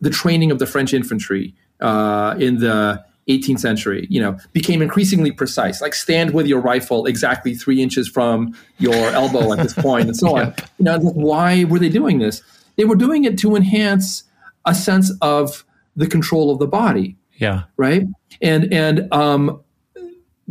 [0.00, 3.04] the training of the French infantry uh, in the
[3.38, 5.80] 18th century, you know, became increasingly precise.
[5.80, 10.16] Like stand with your rifle exactly three inches from your elbow at this point, and
[10.16, 10.54] so on.
[10.78, 12.42] You know, why were they doing this?
[12.76, 14.24] They were doing it to enhance
[14.64, 15.64] a sense of
[15.96, 17.16] the control of the body.
[17.34, 17.64] Yeah.
[17.76, 18.06] Right.
[18.42, 19.62] And and um,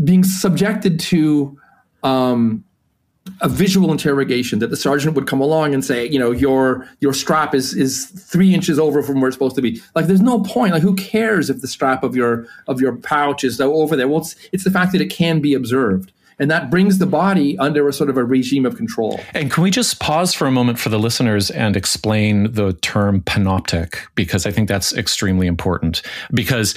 [0.04, 1.58] being subjected to
[2.04, 2.64] um,
[3.42, 7.14] a visual interrogation that the sergeant would come along and say, you know, your your
[7.14, 9.82] strap is is three inches over from where it's supposed to be.
[9.96, 10.74] Like, there's no point.
[10.74, 14.08] Like, who cares if the strap of your of your pouch is over there?
[14.08, 17.58] Well, it's, it's the fact that it can be observed and that brings the body
[17.60, 19.20] under a sort of a regime of control.
[19.34, 23.22] And can we just pause for a moment for the listeners and explain the term
[23.22, 26.02] panoptic because I think that's extremely important
[26.34, 26.76] because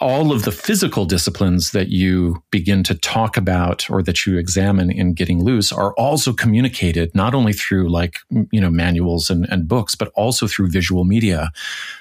[0.00, 4.90] all of the physical disciplines that you begin to talk about or that you examine
[4.90, 8.18] in getting loose are also communicated not only through like
[8.50, 11.50] you know manuals and, and books but also through visual media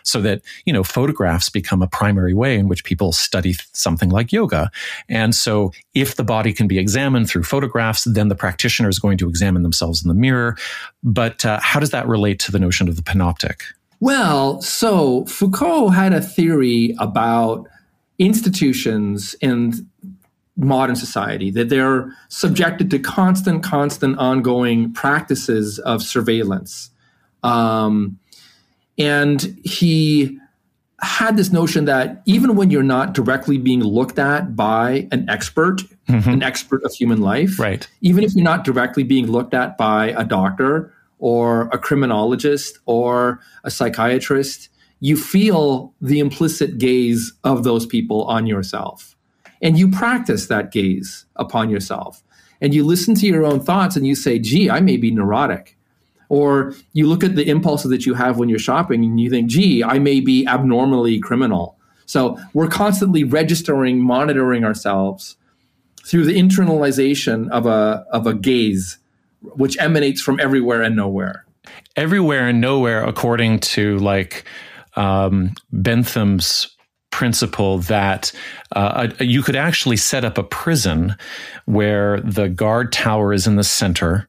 [0.04, 4.34] so that you know photographs become a primary way in which people study something like
[4.34, 4.70] yoga.
[5.08, 9.18] And so if the body can be examined through photographs then the practitioner is going
[9.20, 10.58] to examine themselves in the mirror.
[11.04, 13.62] But uh, how does that relate to the notion of the panoptic
[14.02, 17.68] well, so Foucault had a theory about
[18.18, 19.88] institutions and
[20.58, 26.90] modern society that they're subjected to constant, constant, ongoing practices of surveillance.
[27.44, 28.18] Um,
[28.98, 30.38] and he
[31.02, 35.82] had this notion that even when you're not directly being looked at by an expert,
[36.08, 36.30] mm-hmm.
[36.30, 37.88] an expert of human life, right.
[38.02, 43.40] even if you're not directly being looked at by a doctor or a criminologist or
[43.64, 49.16] a psychiatrist, you feel the implicit gaze of those people on yourself.
[49.62, 52.24] And you practice that gaze upon yourself.
[52.60, 55.78] And you listen to your own thoughts and you say, gee, I may be neurotic.
[56.30, 59.50] Or you look at the impulses that you have when you're shopping and you think,
[59.50, 61.78] gee, I may be abnormally criminal.
[62.08, 65.38] So we're constantly registering, monitoring ourselves
[66.04, 68.98] through the internalization of a, of a gaze
[69.42, 71.46] which emanates from everywhere and nowhere.
[71.96, 74.46] Everywhere and nowhere, according to like
[74.96, 76.76] um, Bentham's
[77.12, 78.32] principle that
[78.76, 81.16] uh, you could actually set up a prison
[81.66, 84.28] where the guard tower is in the center,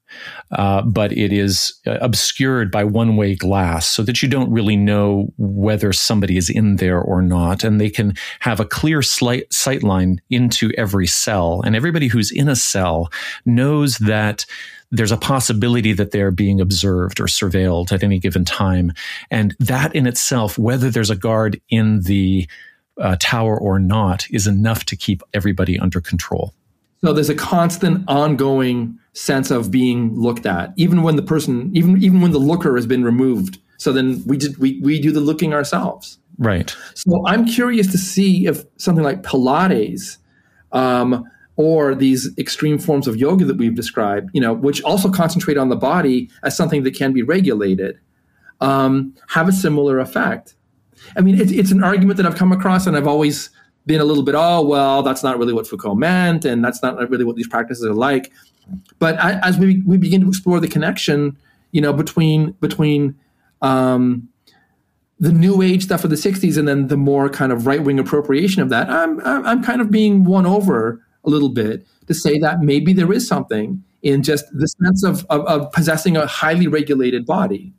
[0.53, 4.77] uh, but it is uh, obscured by one way glass so that you don't really
[4.77, 7.64] know whether somebody is in there or not.
[7.64, 11.62] And they can have a clear sight line into every cell.
[11.64, 13.11] And everybody who's in a cell
[13.46, 14.44] knows that
[14.90, 18.92] there's a possibility that they're being observed or surveilled at any given time.
[19.31, 22.46] And that in itself, whether there's a guard in the
[23.01, 26.53] uh, tower or not, is enough to keep everybody under control.
[27.04, 32.02] So there's a constant, ongoing sense of being looked at, even when the person, even
[32.02, 33.58] even when the looker has been removed.
[33.76, 36.18] So then we just we we do the looking ourselves.
[36.38, 36.74] Right.
[36.94, 40.18] So I'm curious to see if something like Pilates
[40.70, 45.58] um, or these extreme forms of yoga that we've described, you know, which also concentrate
[45.58, 47.98] on the body as something that can be regulated,
[48.60, 50.54] um, have a similar effect.
[51.16, 53.50] I mean, it's, it's an argument that I've come across, and I've always
[53.86, 56.96] been a little bit, oh, well, that's not really what Foucault meant, and that's not
[57.10, 58.32] really what these practices are like.
[58.98, 61.36] But I, as we we begin to explore the connection,
[61.72, 63.16] you know, between between
[63.60, 64.28] um,
[65.18, 67.98] the new age stuff of the '60s and then the more kind of right wing
[67.98, 72.38] appropriation of that, I'm I'm kind of being won over a little bit to say
[72.38, 76.66] that maybe there is something in just the sense of, of, of possessing a highly
[76.66, 77.72] regulated body.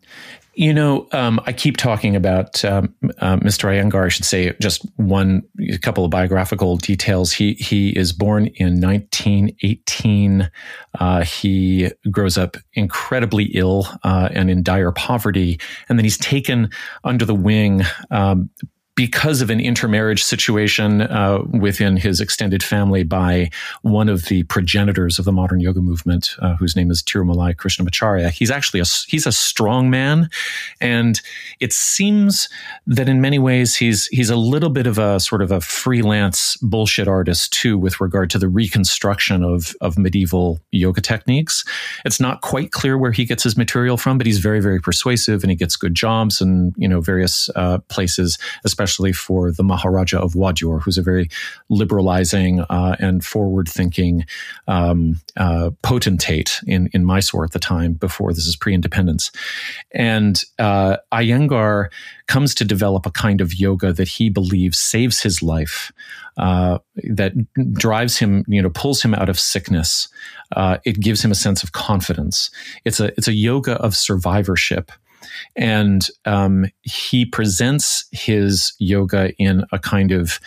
[0.55, 3.69] You know, um, I keep talking about um, uh, Mr.
[3.69, 4.05] Iyengar.
[4.05, 7.31] I should say just one, a couple of biographical details.
[7.31, 10.51] He he is born in 1918.
[10.99, 16.69] Uh, he grows up incredibly ill uh, and in dire poverty, and then he's taken
[17.03, 18.49] under the wing um,
[18.95, 23.49] because of an intermarriage situation uh, within his extended family by
[23.82, 28.29] one of the progenitors of the modern yoga movement, uh, whose name is Tirumalai Krishnamacharya.
[28.29, 30.29] He's actually a he's a strong man,
[30.79, 31.19] and
[31.60, 32.49] it seems
[32.86, 36.56] that in many ways he's he's a little bit of a sort of a freelance
[36.58, 41.65] bullshit artist too, with regard to the reconstruction of of medieval yoga techniques.
[42.06, 45.44] It's not quite clear where he gets his material from, but he's very very persuasive,
[45.44, 49.63] and he gets good jobs and you know various uh, places, especially especially for the
[49.63, 51.29] Maharaja of Wadiyar, who's a very
[51.69, 54.25] liberalizing uh, and forward thinking
[54.67, 59.31] um, uh, potentate in, in Mysore at the time, before this is pre independence.
[59.92, 61.90] And uh, Iyengar
[62.27, 65.92] comes to develop a kind of yoga that he believes saves his life.
[66.36, 67.34] Uh, that
[67.73, 70.10] drives him, you know, pulls him out of sickness.
[70.56, 72.50] Uh, it gives him a sense of confidence.
[72.86, 74.92] It's a it's a yoga of survivorship
[75.56, 80.40] and um, he presents his yoga in a kind of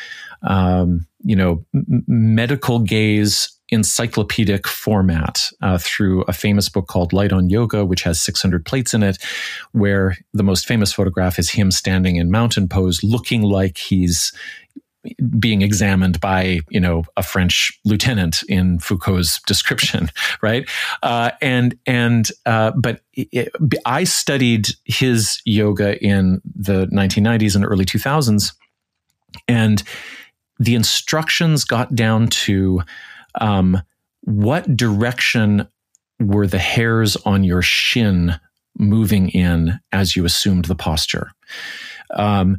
[0.43, 7.33] um, you know m- medical gaze encyclopedic format uh, through a famous book called Light
[7.33, 9.19] on Yoga, which has 600 plates in it,
[9.73, 14.33] where the most famous photograph is him standing in mountain pose, looking like he's
[15.39, 20.11] being examined by you know a French lieutenant in Foucault's description,
[20.43, 20.69] right?
[21.03, 23.51] Uh, and and uh, but it,
[23.85, 28.53] I studied his yoga in the 1990s and early 2000s,
[29.49, 29.83] and
[30.59, 32.83] the instructions got down to
[33.41, 33.83] um,
[34.23, 35.69] what direction
[36.19, 38.35] were the hairs on your shin
[38.79, 41.31] moving in as you assumed the posture.
[42.15, 42.59] Um,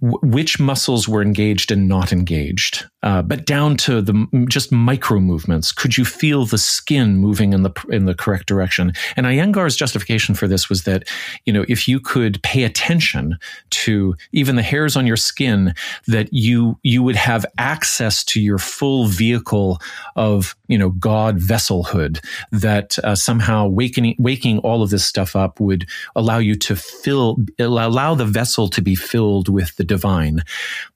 [0.00, 5.72] which muscles were engaged and not engaged, uh, but down to the just micro movements.
[5.72, 8.92] Could you feel the skin moving in the in the correct direction?
[9.16, 11.08] And Iyengar's justification for this was that
[11.46, 13.38] you know if you could pay attention
[13.70, 15.74] to even the hairs on your skin,
[16.06, 19.80] that you you would have access to your full vehicle
[20.14, 22.22] of you know God vesselhood.
[22.52, 27.38] That uh, somehow waking waking all of this stuff up would allow you to fill
[27.58, 30.42] allow the vessel to be filled with with the divine.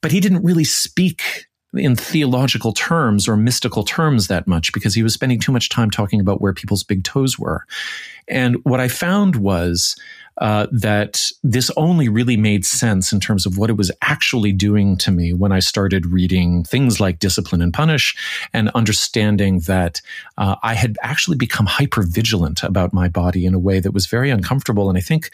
[0.00, 1.46] But he didn't really speak
[1.76, 5.90] in theological terms or mystical terms that much because he was spending too much time
[5.90, 7.66] talking about where people's big toes were.
[8.28, 9.96] And what I found was
[10.38, 14.96] uh, that this only really made sense in terms of what it was actually doing
[14.96, 18.16] to me when I started reading things like Discipline and Punish
[18.52, 20.00] and understanding that
[20.38, 24.06] uh, I had actually become hyper vigilant about my body in a way that was
[24.06, 24.88] very uncomfortable.
[24.88, 25.30] And I think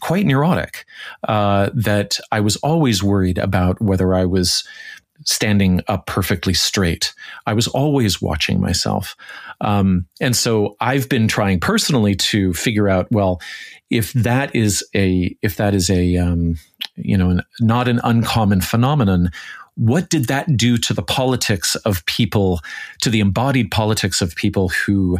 [0.00, 0.84] quite neurotic.
[1.26, 4.64] Uh, that I was always worried about whether I was
[5.24, 7.14] standing up perfectly straight.
[7.46, 9.16] I was always watching myself.
[9.60, 13.40] Um, and so I've been trying personally to figure out, well,
[13.90, 16.56] if that is a, if that is a, um,
[16.96, 19.30] you know, an, not an uncommon phenomenon,
[19.74, 22.60] what did that do to the politics of people,
[23.00, 25.18] to the embodied politics of people who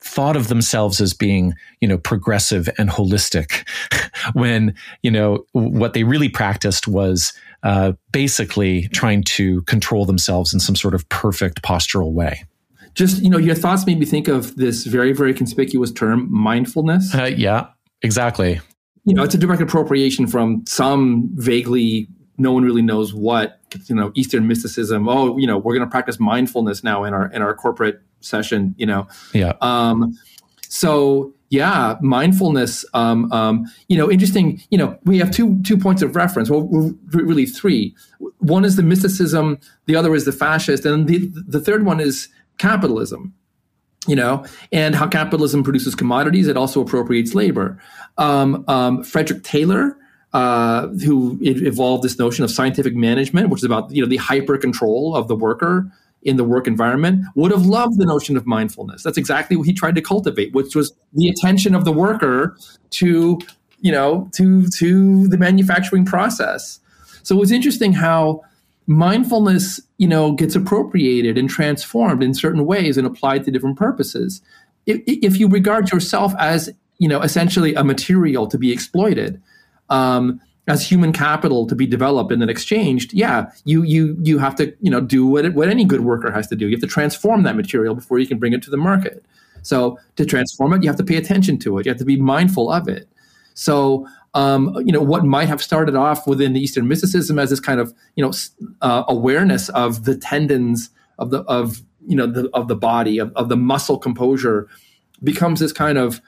[0.00, 3.68] thought of themselves as being, you know, progressive and holistic
[4.32, 7.32] when, you know, what they really practiced was
[7.62, 12.44] uh, basically trying to control themselves in some sort of perfect postural way.
[12.94, 17.14] Just, you know, your thoughts made me think of this very, very conspicuous term, mindfulness.
[17.14, 17.68] Uh, yeah,
[18.02, 18.60] exactly.
[19.04, 23.94] You know, it's a direct appropriation from some vaguely, no one really knows what, you
[23.94, 25.08] know, Eastern mysticism.
[25.08, 28.74] Oh, you know, we're going to practice mindfulness now in our in our corporate session,
[28.78, 29.06] you know.
[29.32, 29.54] Yeah.
[29.60, 30.16] Um,
[30.68, 32.84] so yeah, mindfulness.
[32.94, 34.62] Um, um, you know, interesting.
[34.70, 36.48] You know, we have two two points of reference.
[36.48, 37.94] Well, really three.
[38.38, 39.58] One is the mysticism.
[39.86, 43.34] The other is the fascist, and the the third one is capitalism.
[44.06, 46.48] You know, and how capitalism produces commodities.
[46.48, 47.82] It also appropriates labor.
[48.16, 49.96] Um, um Frederick Taylor.
[50.32, 54.56] Uh, who evolved this notion of scientific management, which is about you know the hyper
[54.56, 55.90] control of the worker
[56.22, 59.02] in the work environment would have loved the notion of mindfulness.
[59.02, 62.56] That's exactly what he tried to cultivate, which was the attention of the worker
[62.90, 63.40] to,
[63.80, 66.78] you know, to to the manufacturing process.
[67.22, 68.42] So it was interesting how
[68.86, 74.42] mindfulness, you know, gets appropriated and transformed in certain ways and applied to different purposes.
[74.86, 79.40] If, if you regard yourself as, you know, essentially a material to be exploited,
[79.90, 84.54] um, as human capital to be developed and then exchanged, yeah, you you you have
[84.56, 86.66] to you know do what what any good worker has to do.
[86.66, 89.24] You have to transform that material before you can bring it to the market.
[89.62, 91.86] So to transform it, you have to pay attention to it.
[91.86, 93.08] You have to be mindful of it.
[93.54, 97.60] So um, you know what might have started off within the Eastern mysticism as this
[97.60, 98.32] kind of you know
[98.80, 103.32] uh, awareness of the tendons of the of you know the, of the body of,
[103.34, 104.68] of the muscle composure
[105.22, 106.20] becomes this kind of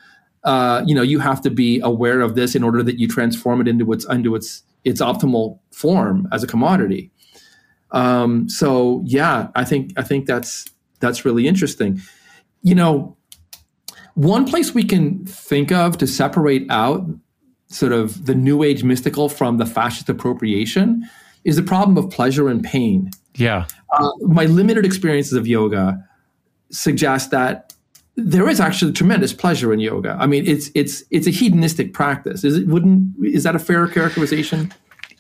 [0.44, 3.60] uh, you know you have to be aware of this in order that you transform
[3.60, 7.10] it into its into its its optimal form as a commodity.
[7.92, 10.66] Um, so yeah, I think I think that's
[11.00, 12.00] that's really interesting.
[12.62, 13.16] You know,
[14.14, 17.06] one place we can think of to separate out
[17.68, 21.08] sort of the new age mystical from the fascist appropriation
[21.44, 23.10] is the problem of pleasure and pain.
[23.34, 23.66] Yeah.
[23.92, 26.02] Uh, my limited experiences of yoga
[26.70, 27.71] suggest that
[28.16, 30.16] there is actually tremendous pleasure in yoga.
[30.20, 32.44] I mean, it's it's it's a hedonistic practice.
[32.44, 32.66] Is it?
[32.66, 34.72] Wouldn't is that a fair characterization?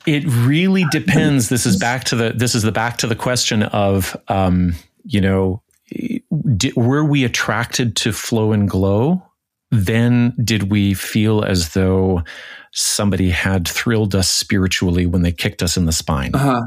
[0.04, 1.48] It really depends.
[1.48, 4.74] This is back to the this is the back to the question of um,
[5.04, 5.62] you know,
[6.56, 9.22] did, were we attracted to flow and glow?
[9.70, 12.22] Then did we feel as though
[12.72, 16.34] somebody had thrilled us spiritually when they kicked us in the spine?
[16.34, 16.62] Uh-huh.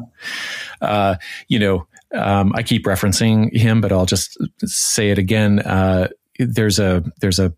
[0.82, 1.16] Uh,
[1.48, 5.60] you know, um, I keep referencing him, but I'll just say it again.
[5.60, 6.08] Uh,
[6.40, 7.54] there's a there's a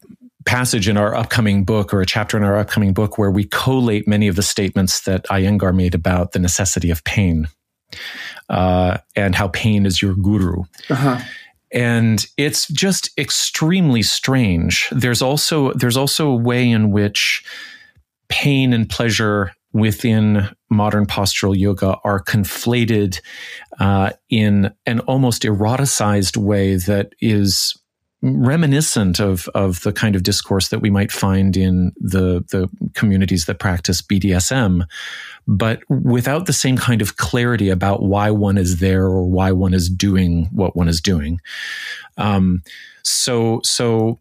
[0.45, 4.07] passage in our upcoming book or a chapter in our upcoming book where we collate
[4.07, 7.49] many of the statements that Iyengar made about the necessity of pain
[8.49, 10.63] uh, and how pain is your guru.
[10.89, 11.19] Uh-huh.
[11.73, 14.87] And it's just extremely strange.
[14.91, 17.43] There's also there's also a way in which
[18.29, 23.19] pain and pleasure within modern postural yoga are conflated
[23.79, 27.77] uh, in an almost eroticized way that is
[28.23, 33.45] reminiscent of of the kind of discourse that we might find in the the communities
[33.45, 34.87] that practice BDSM,
[35.47, 39.73] but without the same kind of clarity about why one is there or why one
[39.73, 41.39] is doing what one is doing.
[42.17, 42.63] Um,
[43.03, 44.19] so so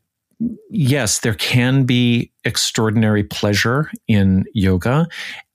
[0.70, 5.08] yes, there can be extraordinary pleasure in yoga.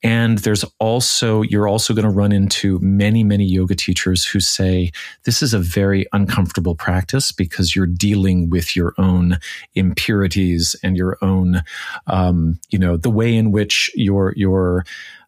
[0.04, 4.92] And there's also, you're also going to run into many, many yoga teachers who say
[5.24, 9.38] this is a very uncomfortable practice because you're dealing with your own
[9.76, 11.62] impurities and your own,
[12.08, 14.84] um, you know, the way in which your, your,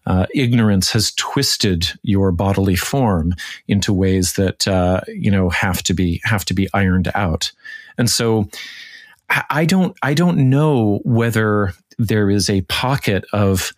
[0.06, 3.34] uh, ignorance has twisted your bodily form
[3.70, 7.54] into ways that uh, you know have to be have to be ironed out,
[7.98, 8.50] and so
[9.50, 13.72] I don't I don't know whether there is a pocket of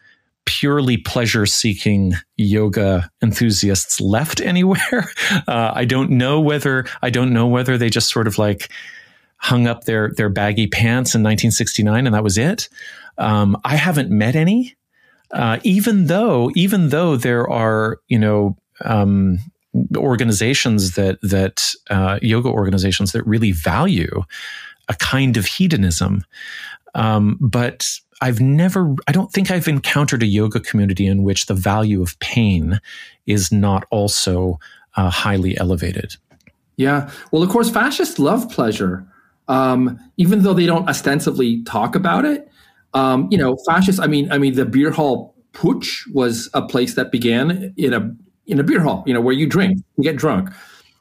[0.45, 5.09] purely pleasure seeking yoga enthusiasts left anywhere.
[5.47, 8.71] Uh, I don't know whether I don't know whether they just sort of like
[9.37, 12.67] hung up their their baggy pants in 1969 and that was it.
[13.17, 14.75] Um, I haven't met any,
[15.31, 19.39] uh, even though even though there are you know um,
[19.95, 24.23] organizations that that uh, yoga organizations that really value
[24.89, 26.23] a kind of hedonism.
[26.93, 27.88] Um, but
[28.21, 32.17] I've never, I don't think I've encountered a yoga community in which the value of
[32.19, 32.79] pain
[33.25, 34.59] is not also
[34.95, 36.15] uh, highly elevated.
[36.77, 37.09] Yeah.
[37.31, 39.05] Well, of course, fascists love pleasure,
[39.47, 42.49] um, even though they don't ostensibly talk about it.
[42.93, 43.99] Um, you know, fascists.
[43.99, 48.15] I mean, I mean, the beer hall putsch was a place that began in a
[48.45, 49.03] in a beer hall.
[49.05, 50.49] You know, where you drink, you get drunk,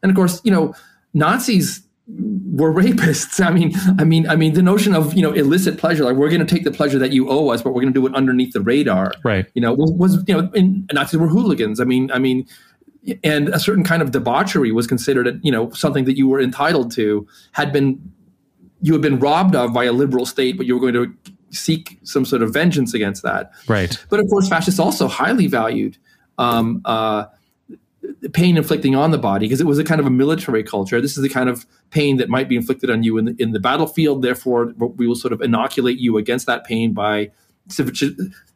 [0.02, 0.74] and of course, you know,
[1.12, 3.44] Nazis were rapists.
[3.44, 6.28] I mean, I mean, I mean, the notion of you know illicit pleasure, like we're
[6.28, 8.14] going to take the pleasure that you owe us, but we're going to do it
[8.14, 9.12] underneath the radar.
[9.22, 9.46] Right.
[9.54, 11.80] You know, was, was you know, in, Nazis were hooligans.
[11.80, 12.46] I mean, I mean,
[13.22, 16.90] and a certain kind of debauchery was considered, you know, something that you were entitled
[16.92, 17.26] to.
[17.52, 18.00] Had been
[18.80, 21.98] you had been robbed of by a liberal state, but you were going to seek
[22.02, 23.52] some sort of vengeance against that.
[23.68, 23.96] Right.
[24.10, 25.96] But of course, fascists also highly valued.
[26.36, 27.26] Um, uh,
[28.32, 31.00] pain inflicting on the body because it was a kind of a military culture.
[31.00, 33.52] This is the kind of pain that might be inflicted on you in the, in
[33.52, 34.22] the battlefield.
[34.22, 37.30] Therefore, we will sort of inoculate you against that pain by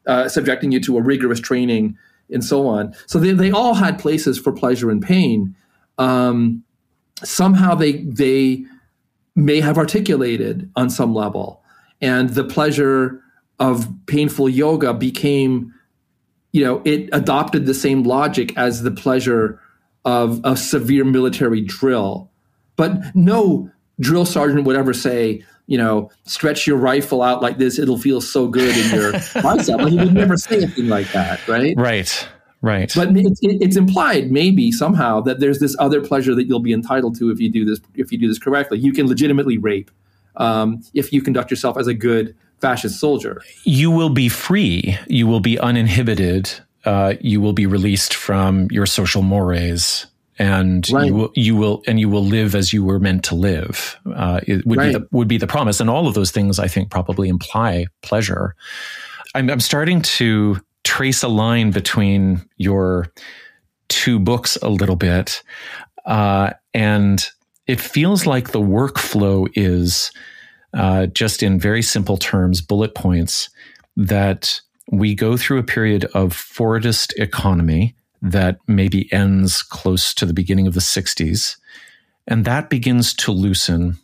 [0.06, 1.96] uh, subjecting you to a rigorous training
[2.30, 2.94] and so on.
[3.06, 5.54] So they, they all had places for pleasure and pain.
[5.96, 6.62] Um,
[7.24, 8.64] somehow they they
[9.34, 11.62] may have articulated on some level,
[12.00, 13.22] and the pleasure
[13.58, 15.72] of painful yoga became
[16.52, 19.60] you know, it adopted the same logic as the pleasure
[20.04, 22.30] of a severe military drill.
[22.76, 23.70] But no
[24.00, 28.20] drill sergeant would ever say, you know, stretch your rifle out like this, it'll feel
[28.20, 29.80] so good in your bicep.
[29.80, 31.74] Like he would never say anything like that, right?
[31.76, 32.28] Right.
[32.60, 32.92] Right.
[32.94, 37.16] But it's, it's implied maybe somehow that there's this other pleasure that you'll be entitled
[37.18, 38.78] to if you do this if you do this correctly.
[38.78, 39.92] You can legitimately rape
[40.36, 43.42] um, if you conduct yourself as a good fascist soldier.
[43.64, 44.98] You will be free.
[45.06, 46.50] You will be uninhibited.
[46.84, 50.06] Uh, you will be released from your social mores
[50.38, 51.06] and right.
[51.06, 53.98] you will you will and you will live as you were meant to live.
[54.14, 54.92] Uh, it would right.
[54.92, 57.86] be the, would be the promise, and all of those things I think probably imply
[58.02, 58.54] pleasure.
[59.34, 63.08] I'm, I'm starting to trace a line between your
[63.88, 65.42] two books a little bit,
[66.06, 67.28] uh, and
[67.66, 70.12] it feels like the workflow is
[70.74, 73.50] uh, just in very simple terms, bullet points
[73.96, 74.60] that
[74.90, 80.66] we go through a period of Fordist economy that maybe ends close to the beginning
[80.66, 81.56] of the 60s.
[82.26, 83.96] And that begins to loosen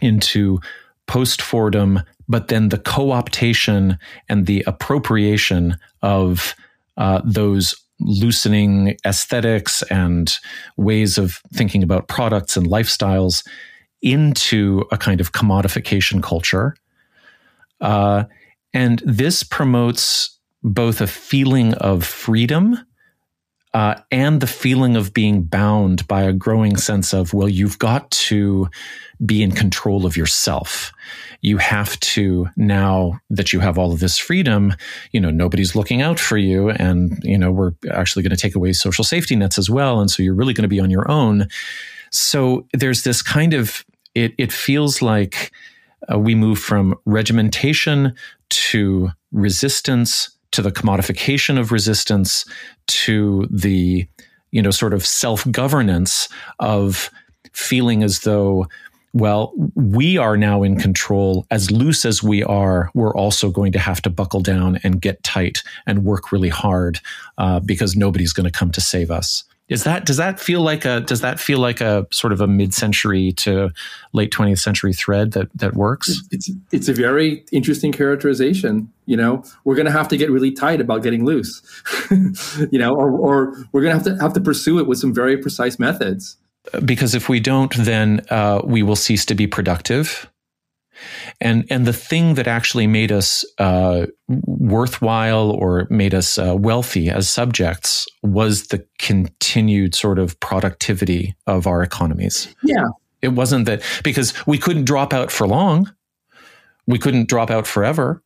[0.00, 0.60] into
[1.06, 3.98] post Fordism, but then the co optation
[4.28, 6.54] and the appropriation of
[6.96, 10.38] uh, those loosening aesthetics and
[10.76, 13.44] ways of thinking about products and lifestyles
[14.02, 16.74] into a kind of commodification culture.
[17.80, 18.24] Uh,
[18.72, 22.78] and this promotes both a feeling of freedom
[23.74, 28.10] uh, and the feeling of being bound by a growing sense of, well, you've got
[28.10, 28.66] to
[29.24, 30.90] be in control of yourself.
[31.42, 34.74] You have to, now that you have all of this freedom,
[35.12, 36.70] you know, nobody's looking out for you.
[36.70, 40.00] And, you know, we're actually going to take away social safety nets as well.
[40.00, 41.46] And so you're really going to be on your own.
[42.10, 43.84] So there's this kind of,
[44.14, 45.52] it, it feels like,
[46.12, 48.14] uh, we move from regimentation
[48.50, 52.44] to resistance to the commodification of resistance
[52.86, 54.08] to the
[54.50, 56.28] you know sort of self-governance
[56.58, 57.10] of
[57.52, 58.66] feeling as though
[59.14, 61.46] well, we are now in control.
[61.50, 65.22] As loose as we are, we're also going to have to buckle down and get
[65.22, 67.00] tight and work really hard
[67.38, 69.44] uh, because nobody's going to come to save us.
[69.68, 72.46] Is that does that feel like a does that feel like a sort of a
[72.46, 73.70] mid century to
[74.12, 76.22] late twentieth century thread that that works?
[76.30, 78.90] It's it's a very interesting characterization.
[79.04, 81.62] You know, we're going to have to get really tight about getting loose.
[82.70, 85.12] you know, or or we're going to have to have to pursue it with some
[85.12, 86.38] very precise methods
[86.84, 90.30] because if we don't, then uh, we will cease to be productive.
[91.40, 97.08] And and the thing that actually made us uh, worthwhile or made us uh, wealthy
[97.08, 102.54] as subjects was the continued sort of productivity of our economies.
[102.62, 102.88] Yeah,
[103.22, 105.92] it wasn't that because we couldn't drop out for long.
[106.86, 108.22] We couldn't drop out forever.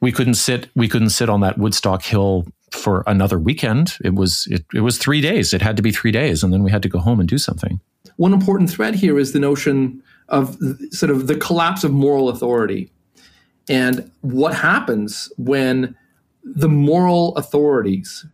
[0.00, 0.68] We couldn't sit.
[0.74, 3.96] We couldn't sit on that Woodstock Hill for another weekend.
[4.04, 5.52] It was it, it was three days.
[5.54, 7.38] It had to be three days, and then we had to go home and do
[7.38, 7.80] something.
[8.16, 10.56] One important thread here is the notion of
[10.90, 12.90] sort of the collapse of moral authority,
[13.68, 15.96] and what happens when
[16.44, 18.24] the moral authorities,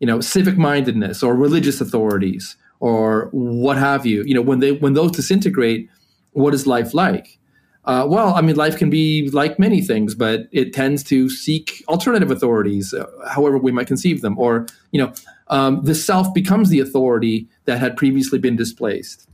[0.00, 4.72] you know, civic mindedness or religious authorities or what have you, you know, when they
[4.72, 5.88] when those disintegrate,
[6.32, 7.38] what is life like?
[7.84, 11.82] Uh, well, I mean, life can be like many things, but it tends to seek
[11.88, 14.38] alternative authorities, uh, however we might conceive them.
[14.38, 15.12] Or, you know,
[15.48, 19.28] um, the self becomes the authority that had previously been displaced.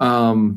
[0.00, 0.56] Um,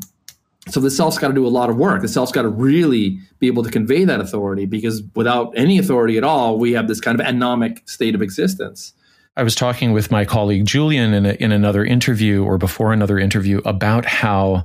[0.68, 2.02] so the self's got to do a lot of work.
[2.02, 6.16] The self's got to really be able to convey that authority because without any authority
[6.16, 8.92] at all, we have this kind of anomic state of existence.
[9.36, 13.18] I was talking with my colleague Julian in, a, in another interview or before another
[13.18, 14.64] interview about how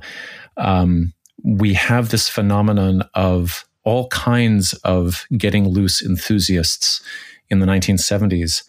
[0.56, 1.12] um,
[1.44, 7.02] we have this phenomenon of all kinds of getting loose enthusiasts
[7.50, 8.64] in the 1970s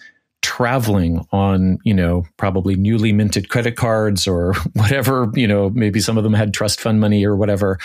[0.56, 6.18] traveling on, you know, probably newly minted credit cards or whatever, you know, maybe some
[6.18, 7.78] of them had trust fund money or whatever.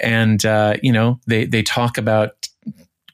[0.00, 2.48] And, uh, you know, they, they talk about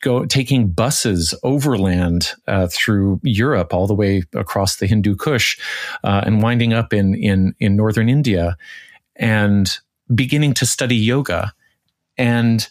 [0.03, 5.59] go taking buses overland uh, through Europe all the way across the Hindu Kush
[6.05, 8.57] uh, and winding up in, in, in northern India.
[9.16, 9.68] And
[10.14, 11.53] beginning to study yoga.
[12.16, 12.68] And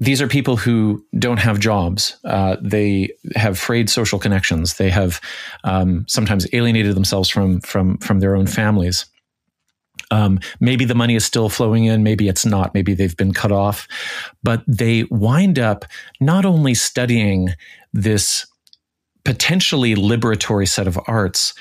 [0.00, 2.16] these are people who don't have jobs.
[2.24, 4.78] Uh, they have frayed social connections.
[4.78, 5.20] They have
[5.62, 9.06] um, sometimes alienated themselves from from from their own families.
[10.10, 13.52] Um, maybe the money is still flowing in, maybe it's not, maybe they've been cut
[13.52, 13.86] off,
[14.42, 15.84] but they wind up
[16.20, 17.50] not only studying
[17.92, 18.44] this
[19.24, 21.54] potentially liberatory set of arts,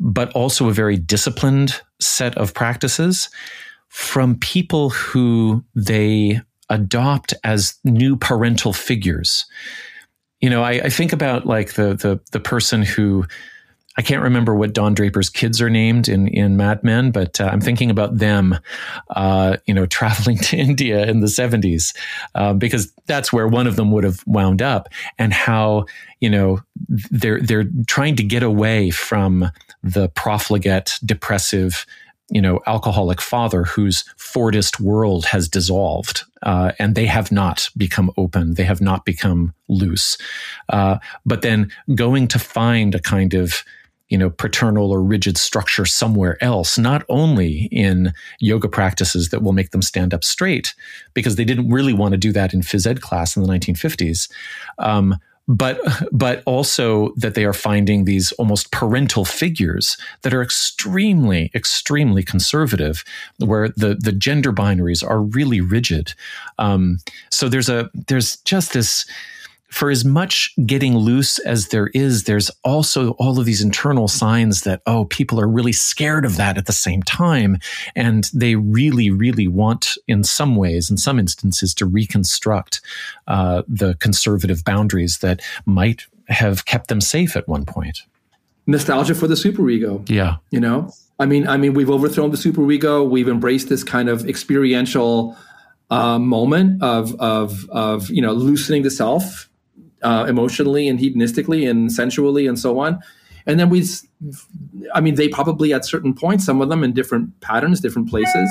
[0.00, 3.28] but also a very disciplined set of practices
[3.88, 9.44] from people who they adopt as new parental figures.
[10.40, 13.24] You know, I, I, think about like the the the person who
[13.96, 17.48] I can't remember what Don Draper's kids are named in in Mad Men, but uh,
[17.52, 18.58] I'm thinking about them,
[19.10, 21.96] uh, you know, traveling to India in the 70s
[22.34, 24.88] uh, because that's where one of them would have wound up,
[25.18, 25.86] and how
[26.20, 29.50] you know they're they're trying to get away from
[29.82, 31.86] the profligate, depressive
[32.30, 38.10] you know, alcoholic father whose Fordist world has dissolved, uh, and they have not become
[38.16, 38.54] open.
[38.54, 40.16] They have not become loose.
[40.68, 43.64] Uh, but then going to find a kind of
[44.08, 49.52] you know, paternal or rigid structure somewhere else, not only in yoga practices that will
[49.52, 50.74] make them stand up straight,
[51.14, 54.30] because they didn't really want to do that in phys ed class in the 1950s,
[54.78, 55.16] um,
[55.46, 55.78] but
[56.10, 63.04] but also that they are finding these almost parental figures that are extremely extremely conservative
[63.38, 66.14] where the the gender binaries are really rigid.
[66.58, 66.98] Um,
[67.30, 69.06] so there's a there's just this
[69.74, 74.60] for as much getting loose as there is, there's also all of these internal signs
[74.60, 77.58] that, oh, people are really scared of that at the same time.
[77.96, 82.80] And they really, really want, in some ways, in some instances, to reconstruct
[83.26, 88.04] uh, the conservative boundaries that might have kept them safe at one point.
[88.68, 90.08] Nostalgia for the superego.
[90.08, 90.36] Yeah.
[90.50, 90.92] You know?
[91.18, 93.08] I mean, I mean, we've overthrown the superego.
[93.08, 95.36] We've embraced this kind of experiential
[95.90, 99.50] uh, moment of, of, of, you know, loosening the self
[100.04, 103.00] uh, emotionally and hedonistically and sensually and so on.
[103.46, 103.84] And then we,
[104.94, 108.48] I mean, they probably at certain points, some of them in different patterns, different places,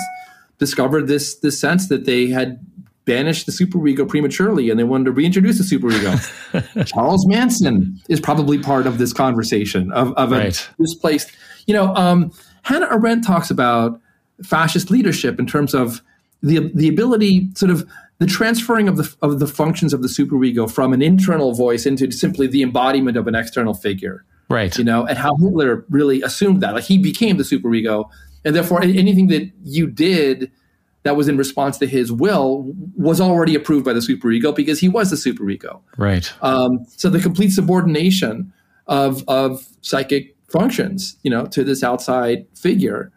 [0.60, 2.60] discovered this this sense that they had
[3.06, 6.86] banished the superego prematurely and they wanted to reintroduce the superego.
[6.86, 10.70] Charles Manson is probably part of this conversation of, of right.
[10.80, 11.32] a displaced.
[11.66, 12.32] You know, um,
[12.62, 13.99] Hannah Arendt talks about
[14.43, 16.01] fascist leadership in terms of
[16.41, 17.89] the the ability, sort of
[18.24, 22.09] the transferring of the of the functions of the superego from an internal voice into
[22.09, 24.24] simply the embodiment of an external figure.
[24.49, 24.78] Right.
[24.78, 26.74] You know, and how Hitler really assumed that.
[26.74, 28.09] Like he became the superego.
[28.45, 30.49] And therefore anything that you did
[31.03, 34.88] that was in response to his will was already approved by the superego because he
[34.88, 35.82] was the superego.
[35.97, 36.32] Right.
[36.41, 38.53] Um, so the complete subordination
[38.88, 43.11] of of psychic functions, you know, to this outside figure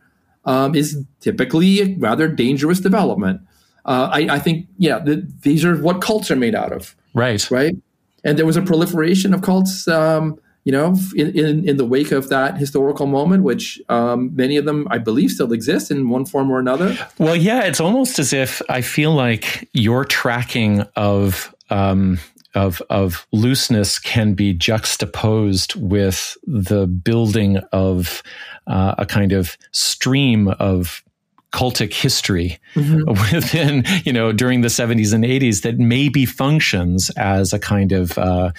[0.47, 3.41] um, is typically a rather dangerous development.
[3.87, 6.95] Uh, I, I, think, yeah, the, these are what cults are made out of.
[7.15, 7.49] Right.
[7.51, 7.77] Right.
[8.25, 12.11] And there was a proliferation of cults, um, you know, in, in, in, the wake
[12.11, 16.27] of that historical moment, which um, many of them, I believe, still exist in one
[16.27, 16.99] form or another.
[17.19, 22.19] Well, yeah, it's almost as if I feel like your tracking of um,
[22.57, 28.25] of of looseness can be juxtaposed with the building of
[28.67, 31.05] uh, a kind of stream of
[31.53, 33.09] cultic history mm-hmm.
[33.35, 38.19] within you know during the 70s and 80s that maybe functions as a kind of
[38.19, 38.51] uh,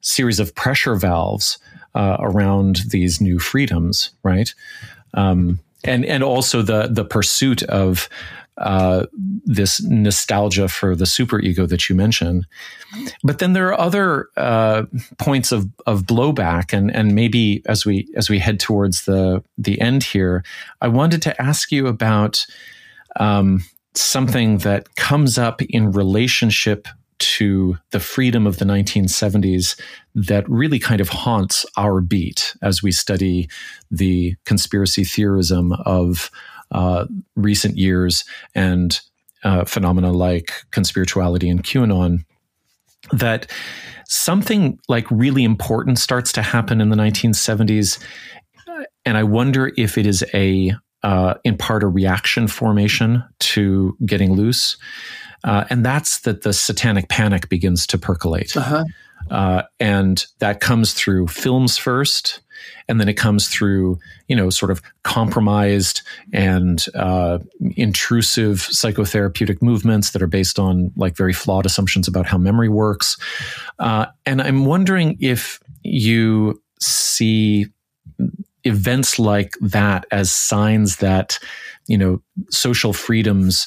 [0.00, 1.58] series of pressure valves
[1.94, 4.54] uh, around these new freedoms right
[5.14, 8.08] um, and and also the the pursuit of
[8.58, 9.06] uh,
[9.44, 12.46] this nostalgia for the superego that you mentioned.
[13.24, 14.84] But then there are other uh,
[15.18, 19.80] points of, of blowback, and and maybe as we as we head towards the the
[19.80, 20.44] end here,
[20.80, 22.46] I wanted to ask you about
[23.18, 23.64] um,
[23.94, 26.88] something that comes up in relationship
[27.22, 29.80] to the freedom of the 1970s
[30.14, 33.48] that really kind of haunts our beat as we study
[33.90, 36.30] the conspiracy theorism of
[36.72, 37.06] uh,
[37.36, 39.00] recent years and
[39.44, 42.24] uh, phenomena like conspirituality and QAnon,
[43.12, 43.50] that
[44.06, 48.02] something like really important starts to happen in the 1970s.
[49.04, 54.34] And I wonder if it is a, uh, in part, a reaction formation to getting
[54.34, 54.76] loose.
[55.44, 58.56] Uh, and that's that the satanic panic begins to percolate.
[58.56, 58.84] Uh-huh.
[59.30, 62.40] Uh, and that comes through films first,
[62.88, 67.38] and then it comes through you know sort of compromised and uh,
[67.76, 73.16] intrusive psychotherapeutic movements that are based on like very flawed assumptions about how memory works
[73.78, 77.66] uh, and i'm wondering if you see
[78.64, 81.38] events like that as signs that
[81.88, 82.20] you know
[82.50, 83.66] social freedoms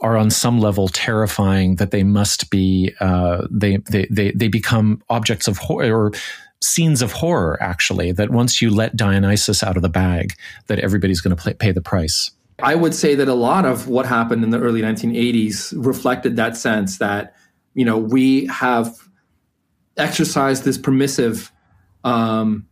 [0.00, 5.02] are on some level terrifying that they must be uh, they, they they they become
[5.08, 6.12] objects of horror or
[6.60, 10.32] scenes of horror actually that once you let dionysus out of the bag
[10.66, 12.30] that everybody's going to pay the price.
[12.62, 16.56] I would say that a lot of what happened in the early 1980s reflected that
[16.56, 17.34] sense that
[17.74, 18.96] you know we have
[19.96, 21.52] exercised this permissive
[22.04, 22.66] um,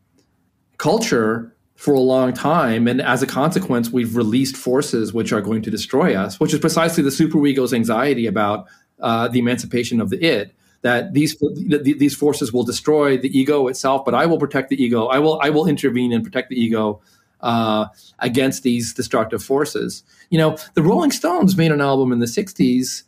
[0.79, 1.52] culture
[1.83, 5.71] for a long time and as a consequence we've released forces which are going to
[5.71, 8.69] destroy us which is precisely the superego's anxiety about
[9.01, 10.53] uh, the emancipation of the id
[10.83, 15.07] that these these forces will destroy the ego itself, but I will protect the ego.
[15.07, 17.01] I will I will intervene and protect the ego
[17.41, 17.87] uh,
[18.19, 20.03] against these destructive forces.
[20.31, 23.05] You know, the Rolling Stones made an album in the '60s.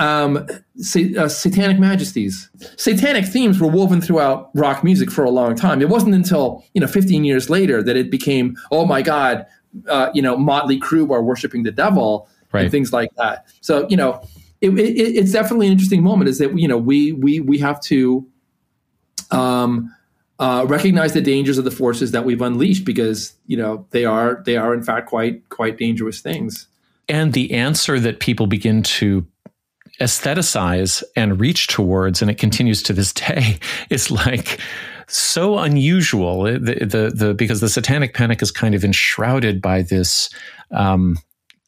[0.00, 2.48] Um, uh, satanic majesties,
[2.78, 5.82] satanic themes were woven throughout rock music for a long time.
[5.82, 9.44] It wasn't until you know 15 years later that it became, oh my God,
[9.88, 12.62] uh, you know, Motley Crue are worshiping the devil right.
[12.62, 13.46] and things like that.
[13.60, 14.22] So you know,
[14.62, 16.28] it, it, it's definitely an interesting moment.
[16.28, 18.26] Is that you know we we we have to
[19.30, 19.94] um,
[20.38, 24.42] uh, recognize the dangers of the forces that we've unleashed because you know they are
[24.46, 26.66] they are in fact quite quite dangerous things.
[27.08, 29.26] And the answer that people begin to
[30.00, 33.58] aestheticize and reach towards, and it continues to this day,
[33.90, 34.60] is like
[35.08, 36.44] so unusual.
[36.44, 40.30] The, the, the, because the satanic panic is kind of enshrouded by this
[40.70, 41.18] um,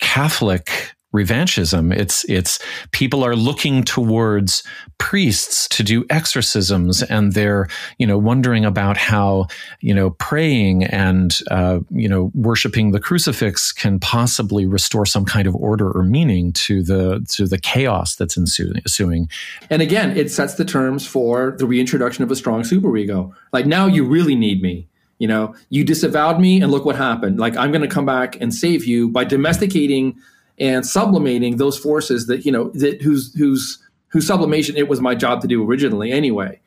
[0.00, 1.94] Catholic revanchism.
[1.94, 2.58] It's it's
[2.90, 4.62] people are looking towards
[4.98, 9.46] priests to do exorcisms, and they're you know wondering about how
[9.80, 15.46] you know praying and uh, you know worshiping the crucifix can possibly restore some kind
[15.46, 19.28] of order or meaning to the to the chaos that's ensuing.
[19.70, 23.32] And again, it sets the terms for the reintroduction of a strong superego.
[23.52, 24.88] Like now, you really need me.
[25.18, 27.38] You know, you disavowed me, and look what happened.
[27.38, 30.18] Like I'm going to come back and save you by domesticating
[30.62, 35.14] and sublimating those forces that you know that whose whose whose sublimation it was my
[35.14, 36.58] job to do originally anyway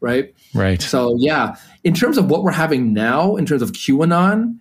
[0.00, 0.34] right?
[0.52, 0.82] Right.
[0.82, 4.58] So yeah in terms of what we're having now in terms of qanon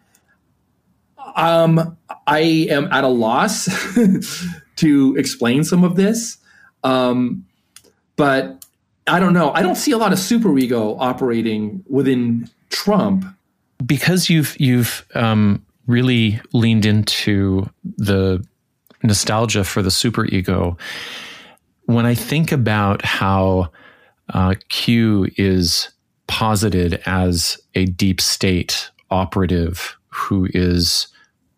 [1.36, 3.70] um i am at a loss
[4.76, 6.38] to explain some of this
[6.84, 7.46] um
[8.18, 8.66] but
[9.08, 9.52] i don't know.
[9.52, 13.26] I don't see a lot of superego operating within trump.
[13.86, 18.46] Because you've you've um really leaned into the
[19.04, 20.78] nostalgia for the superego.
[21.86, 23.72] when I think about how
[24.34, 25.90] uh, Q is
[26.28, 31.08] posited as a deep state operative who is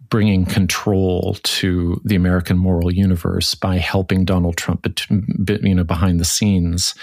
[0.09, 6.25] bringing control to the American moral universe by helping Donald Trump, you know, behind the
[6.25, 6.93] scenes.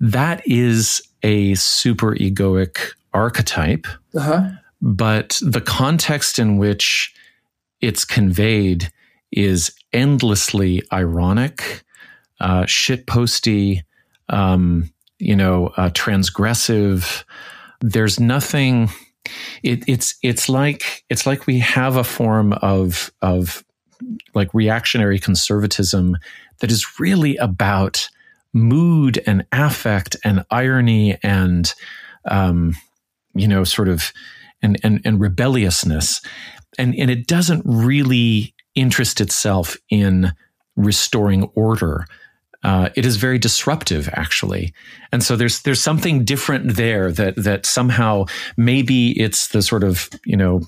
[0.00, 2.78] That is a super egoic
[3.12, 3.86] archetype,
[4.16, 4.50] uh-huh.
[4.80, 7.14] but the context in which
[7.80, 8.90] it's conveyed
[9.32, 11.82] is endlessly ironic,
[12.40, 13.82] uh, shitposty,
[14.28, 17.24] um, you know, uh, transgressive.
[17.80, 18.90] There's nothing.
[19.62, 23.64] It, it's it's like it's like we have a form of of
[24.34, 26.16] like reactionary conservatism
[26.60, 28.08] that is really about
[28.52, 31.74] mood and affect and irony and
[32.24, 32.74] um,
[33.34, 34.12] you know sort of
[34.62, 36.20] and and, and rebelliousness
[36.78, 40.32] and and it doesn't really interest itself in
[40.76, 42.06] restoring order
[42.62, 44.72] uh, it is very disruptive actually.
[45.12, 48.26] And so there's there's something different there that that somehow
[48.56, 50.60] maybe it's the sort of you know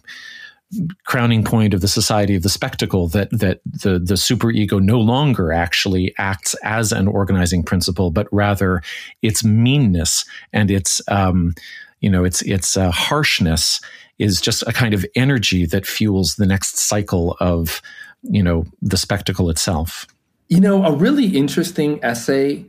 [1.05, 5.53] crowning point of the society of the spectacle that that the the superego no longer
[5.53, 8.81] actually acts as an organizing principle but rather
[9.21, 11.53] its meanness and its um,
[12.01, 13.83] you know its its uh, harshness
[14.19, 17.81] is just a kind of energy that fuels the next cycle of
[18.23, 20.07] you know the spectacle itself
[20.53, 22.67] you know, a really interesting essay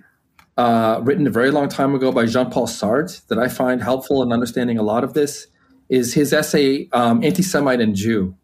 [0.55, 4.23] uh, written a very long time ago by Jean Paul Sartre that I find helpful
[4.23, 5.47] in understanding a lot of this
[5.89, 8.37] is his essay, um, Anti Semite and Jew,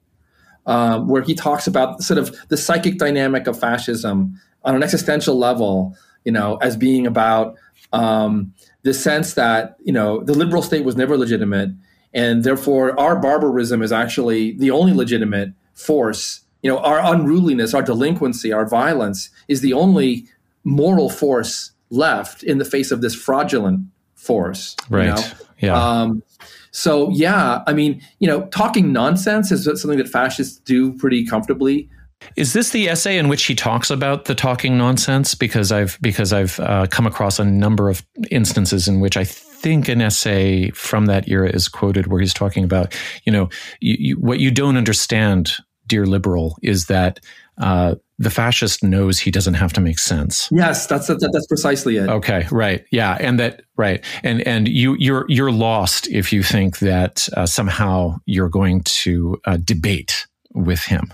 [0.66, 5.38] um, where he talks about sort of the psychic dynamic of fascism on an existential
[5.38, 5.95] level,
[6.26, 7.56] you know, as being about
[7.93, 11.70] um, the sense that, you know, the liberal state was never legitimate.
[12.14, 17.82] And therefore, our barbarism is actually the only legitimate force you know, our unruliness, our
[17.82, 20.28] delinquency, our violence is the only
[20.64, 23.82] moral force left in the face of this fraudulent
[24.16, 24.76] force.
[24.89, 25.05] Right.
[25.05, 25.24] You know?
[25.60, 25.74] Yeah.
[25.74, 26.24] Um,
[26.72, 31.89] so yeah, I mean, you know, talking nonsense is something that fascists do pretty comfortably.
[32.36, 35.36] Is this the essay in which he talks about the talking nonsense?
[35.36, 39.24] Because I've because I've uh, come across a number of instances in which I
[39.62, 42.95] think an essay from that era is quoted where he's talking about,
[43.26, 43.49] you know,
[43.80, 45.53] you, you, what you don't understand
[45.88, 47.20] dear liberal is that
[47.57, 50.49] uh, the fascist knows he doesn't have to make sense.
[50.51, 52.10] Yes, that's that, that's precisely it.
[52.10, 56.80] Okay, right, yeah, and that right, and and you you're you're lost if you think
[56.80, 61.14] that uh, somehow you're going to uh, debate with him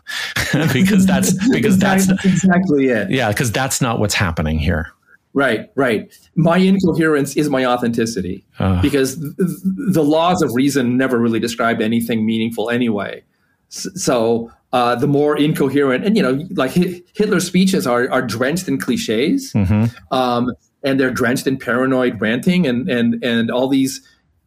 [0.74, 3.10] because that's because that's exactly it.
[3.10, 4.92] Yeah, because that's not what's happening here.
[5.36, 6.18] Right, right.
[6.36, 11.82] My incoherence is my authenticity uh, because th- the laws of reason never really describe
[11.82, 13.22] anything meaningful anyway.
[13.68, 18.80] So uh, the more incoherent, and you know, like Hitler's speeches are are drenched in
[18.80, 19.86] cliches, mm-hmm.
[20.14, 24.02] um, and they're drenched in paranoid ranting and and and all these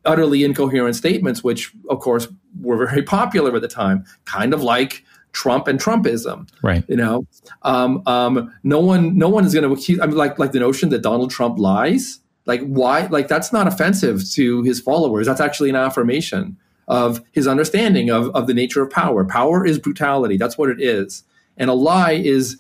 [0.07, 2.29] utterly incoherent statements, which of course
[2.63, 6.49] were very popular at the time, kind of like Trump and Trumpism.
[6.63, 6.85] Right.
[6.89, 7.27] You know,
[7.63, 10.01] um, um, no one no one is going to accuse.
[10.01, 12.21] I mean, like like the notion that Donald Trump lies.
[12.47, 13.07] Like why?
[13.07, 15.27] Like that's not offensive to his followers.
[15.27, 16.57] That's actually an affirmation
[16.89, 19.25] of his understanding of, of the nature of power.
[19.25, 20.39] Power is brutality.
[20.39, 21.23] That's what it is.
[21.59, 22.57] And a lie is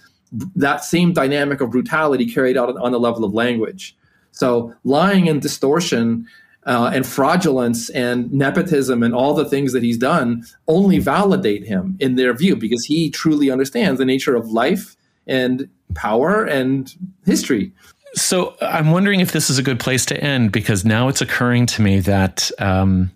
[0.54, 3.96] that same dynamic of brutality carried out on the level of language.
[4.32, 6.26] So lying and distortion
[6.66, 11.96] uh, and fraudulence and nepotism and all the things that he's done only validate him
[12.00, 14.96] in their view because he truly understands the nature of life
[15.26, 16.94] and power and
[17.24, 17.72] history.
[18.14, 21.66] So I'm wondering if this is a good place to end because now it's occurring
[21.66, 23.10] to me that um,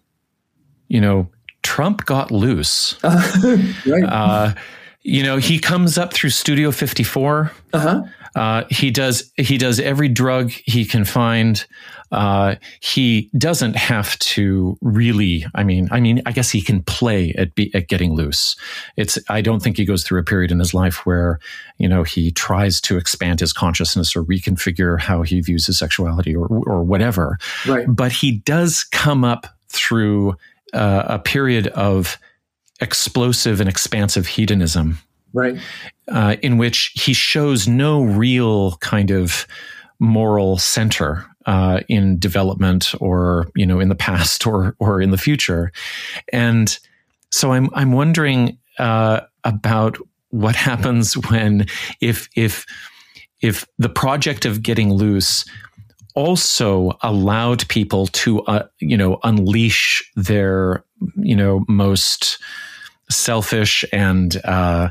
[0.93, 1.26] you know,
[1.62, 3.03] Trump got loose.
[3.03, 4.05] Uh, right.
[4.05, 4.55] Uh,
[5.01, 7.51] you know, he comes up through Studio 54.
[7.72, 8.03] Uh-huh.
[8.35, 11.64] Uh, he does he does every drug he can find.
[12.11, 15.47] Uh, he doesn't have to really.
[15.55, 18.55] I mean, I mean, I guess he can play at be, at getting loose.
[18.97, 19.18] It's.
[19.28, 21.39] I don't think he goes through a period in his life where
[21.78, 26.37] you know he tries to expand his consciousness or reconfigure how he views his sexuality
[26.37, 27.39] or or whatever.
[27.66, 27.87] Right.
[27.89, 30.37] But he does come up through
[30.72, 32.18] uh, a period of
[32.80, 34.99] explosive and expansive hedonism,
[35.33, 35.57] right?
[36.12, 39.46] Uh, in which he shows no real kind of
[39.98, 45.18] moral center uh, in development, or you know, in the past or or in the
[45.18, 45.72] future,
[46.32, 46.78] and
[47.30, 49.96] so I'm I'm wondering uh, about
[50.28, 51.66] what happens when
[52.00, 52.66] if if
[53.40, 55.44] if the project of getting loose
[56.14, 60.84] also allowed people to, uh, you know, unleash their,
[61.16, 62.38] you know, most
[63.10, 64.90] selfish and, uh,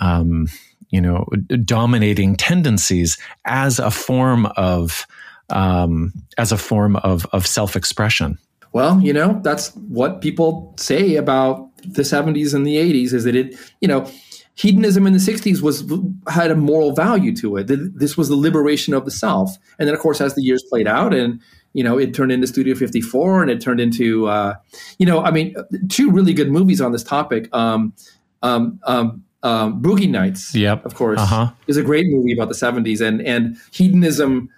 [0.00, 0.48] um,
[0.90, 1.26] you know,
[1.64, 5.06] dominating tendencies as a form of
[5.50, 8.38] um, as a form of of self expression.
[8.72, 13.34] Well, you know, that's what people say about the 70s and the 80s is that
[13.34, 14.10] it, you know,
[14.54, 15.90] hedonism in the 60s was
[16.28, 17.66] had a moral value to it.
[17.68, 19.56] This was the liberation of the self.
[19.78, 21.40] And then of course as the years played out and
[21.74, 24.54] you know, it turned into Studio 54 and it turned into uh,
[24.98, 25.54] you know, I mean,
[25.88, 27.48] two really good movies on this topic.
[27.54, 27.92] Um,
[28.42, 30.84] um, um, um, Boogie Nights, yep.
[30.84, 31.50] of course, uh-huh.
[31.66, 34.50] is a great movie about the 70s and and hedonism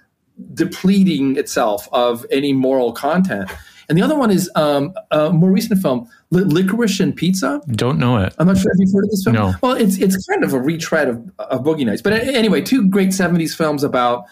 [0.55, 3.51] depleting itself of any moral content.
[3.91, 7.61] And the other one is um, a more recent film, Licorice and Pizza.
[7.73, 8.33] Don't know it.
[8.39, 9.35] I'm not sure if you've heard of this film.
[9.35, 9.53] No.
[9.63, 12.01] Well, it's it's kind of a retread of, of Boogie Nights.
[12.01, 14.27] But anyway, two great 70s films about,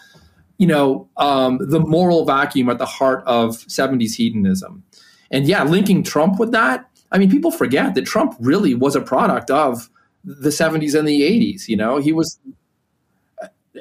[0.59, 4.81] you know, um, the moral vacuum at the heart of 70s hedonism.
[5.29, 9.01] And yeah, linking Trump with that, I mean, people forget that Trump really was a
[9.01, 9.89] product of
[10.23, 11.67] the 70s and the 80s.
[11.67, 12.39] You know, he was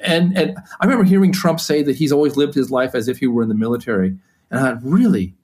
[0.02, 3.18] and and I remember hearing Trump say that he's always lived his life as if
[3.18, 4.16] he were in the military.
[4.50, 5.34] And I thought, really?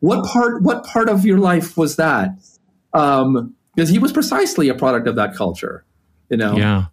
[0.00, 0.62] What part?
[0.62, 2.30] What part of your life was that?
[2.92, 5.84] Um, because he was precisely a product of that culture.
[6.28, 6.56] You know.
[6.56, 6.86] Yeah.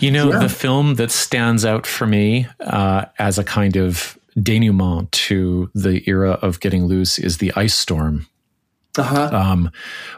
[0.00, 0.40] You know, yeah.
[0.40, 6.02] the film that stands out for me uh, as a kind of denouement to the
[6.08, 8.26] era of getting loose is the ice storm.
[8.98, 9.30] Uh-huh.
[9.32, 9.70] Um,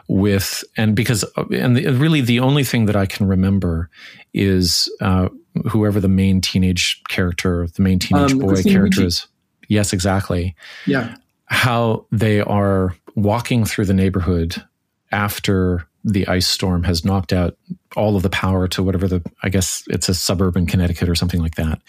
[0.09, 3.89] with and because and the, really the only thing that I can remember
[4.33, 5.29] is uh,
[5.69, 9.05] whoever the main teenage character, the main teenage um, boy character Ricci.
[9.05, 9.27] is.
[9.69, 10.55] Yes, exactly.
[10.85, 11.15] Yeah
[11.47, 14.63] how they are walking through the neighborhood
[15.11, 17.57] after the ice storm has knocked out
[17.95, 21.15] all of the power to whatever the I guess it's a suburb in Connecticut or
[21.15, 21.81] something like that,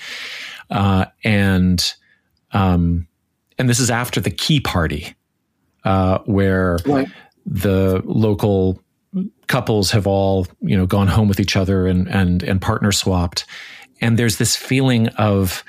[0.71, 1.93] uh, and
[2.53, 3.07] um,
[3.59, 5.15] and this is after the key party,
[5.87, 7.09] uh, where right.
[7.47, 8.79] the local
[9.47, 13.47] couples have all you know gone home with each other and and and partner swapped,
[14.01, 15.65] and there's this feeling of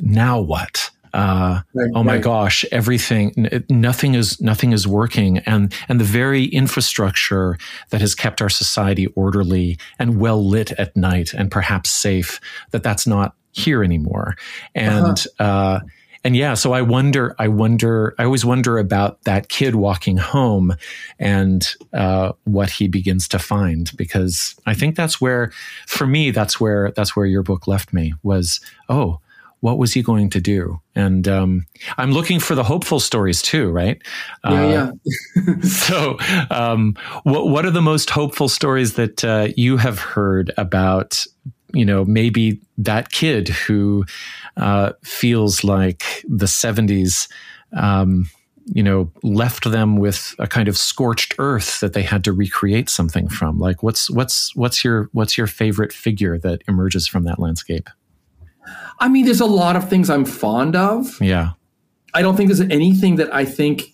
[0.00, 2.22] now what uh, right, oh my right.
[2.22, 7.56] gosh, everything, nothing is nothing is working, and and the very infrastructure
[7.90, 12.40] that has kept our society orderly and well lit at night and perhaps safe,
[12.72, 14.36] that that's not here anymore,
[14.74, 15.26] and.
[15.38, 15.44] Uh-huh.
[15.44, 15.80] Uh,
[16.24, 20.74] and yeah, so I wonder, I wonder, I always wonder about that kid walking home
[21.18, 25.52] and uh, what he begins to find, because I think that's where,
[25.86, 28.60] for me, that's where that's where your book left me was.
[28.88, 29.20] Oh,
[29.60, 30.78] what was he going to do?
[30.94, 31.66] And um,
[31.96, 34.00] I'm looking for the hopeful stories too, right?
[34.44, 34.92] Yeah, uh,
[35.36, 35.60] yeah.
[35.62, 36.18] so,
[36.50, 41.24] um, what what are the most hopeful stories that uh, you have heard about?
[41.74, 44.04] You know, maybe that kid who
[44.56, 47.28] uh, feels like the '70s.
[47.76, 48.30] Um,
[48.66, 52.88] you know, left them with a kind of scorched earth that they had to recreate
[52.88, 53.58] something from.
[53.58, 57.90] Like, what's what's what's your what's your favorite figure that emerges from that landscape?
[59.00, 61.20] I mean, there's a lot of things I'm fond of.
[61.20, 61.50] Yeah.
[62.14, 63.92] I don't think there's anything that I think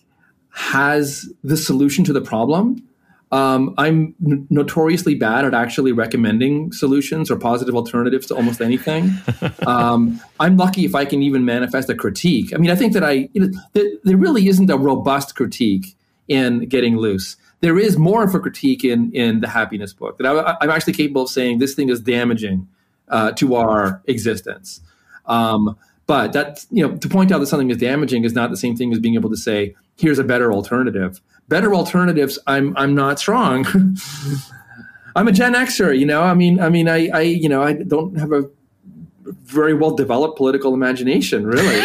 [0.51, 2.87] has the solution to the problem.
[3.31, 9.11] Um, I'm n- notoriously bad at actually recommending solutions or positive alternatives to almost anything.
[9.67, 12.53] um, I'm lucky if I can even manifest a critique.
[12.53, 15.95] I mean, I think that I you know, th- there really isn't a robust critique
[16.27, 17.37] in getting loose.
[17.61, 20.93] There is more of a critique in in the happiness book that I, I'm actually
[20.93, 22.67] capable of saying this thing is damaging
[23.07, 24.81] uh, to our existence.
[25.25, 28.57] Um, but that you know to point out that something is damaging is not the
[28.57, 31.21] same thing as being able to say here's a better alternative.
[31.51, 32.39] Better alternatives.
[32.47, 33.65] I'm I'm not strong.
[35.17, 35.99] I'm a Gen Xer.
[35.99, 36.21] You know.
[36.21, 36.61] I mean.
[36.61, 36.87] I mean.
[36.87, 37.09] I.
[37.09, 37.21] I.
[37.23, 37.61] You know.
[37.61, 38.49] I don't have a
[39.25, 41.75] very well developed political imagination, really.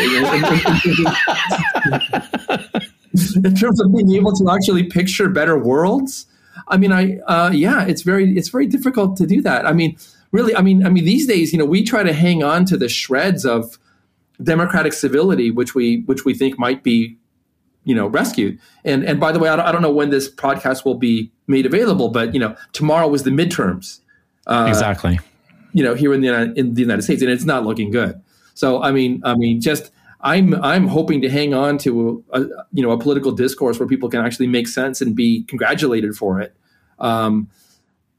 [3.45, 6.27] in terms of being able to actually picture better worlds.
[6.69, 9.67] I mean, I uh, yeah, it's very it's very difficult to do that.
[9.67, 9.97] I mean,
[10.31, 12.77] really, I mean, I mean, these days, you know, we try to hang on to
[12.77, 13.81] the shreds of
[14.41, 17.17] democratic civility, which we which we think might be,
[17.87, 18.59] you know, rescued.
[18.85, 21.31] And and by the way, I don't, I don't know when this podcast will be
[21.47, 24.01] made available, but you know, tomorrow was the midterms.
[24.47, 25.19] Uh, exactly.
[25.73, 28.21] You know, here in the in the United States, and it's not looking good.
[28.55, 32.41] So I mean, I mean, just I'm I'm hoping to hang on to a,
[32.73, 36.41] you know a political discourse where people can actually make sense and be congratulated for
[36.41, 36.57] it.
[36.99, 37.49] Um,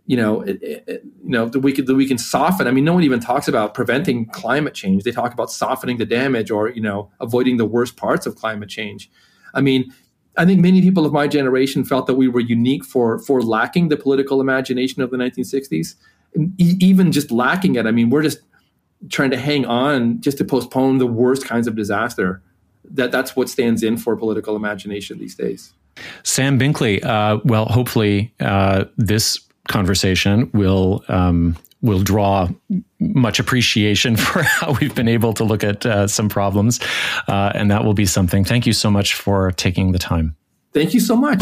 [0.05, 2.67] you know, it, it, you know, that we could that we can soften.
[2.67, 5.03] I mean, no one even talks about preventing climate change.
[5.03, 8.69] They talk about softening the damage or you know, avoiding the worst parts of climate
[8.69, 9.11] change.
[9.57, 9.91] I mean,
[10.37, 13.89] I think many people of my generation felt that we were unique for for lacking
[13.89, 15.95] the political imagination of the 1960s.
[16.59, 18.39] E- even just lacking it, I mean, we're just
[19.09, 22.41] trying to hang on just to postpone the worst kinds of disaster.
[22.85, 25.73] That that's what stands in for political imagination these days.
[26.23, 32.49] Sam Binkley, uh, well, hopefully uh, this conversation will um, will draw
[32.99, 36.79] much appreciation for how we've been able to look at uh, some problems,
[37.27, 38.43] uh, and that will be something.
[38.43, 40.35] Thank you so much for taking the time.
[40.73, 41.41] Thank you so much.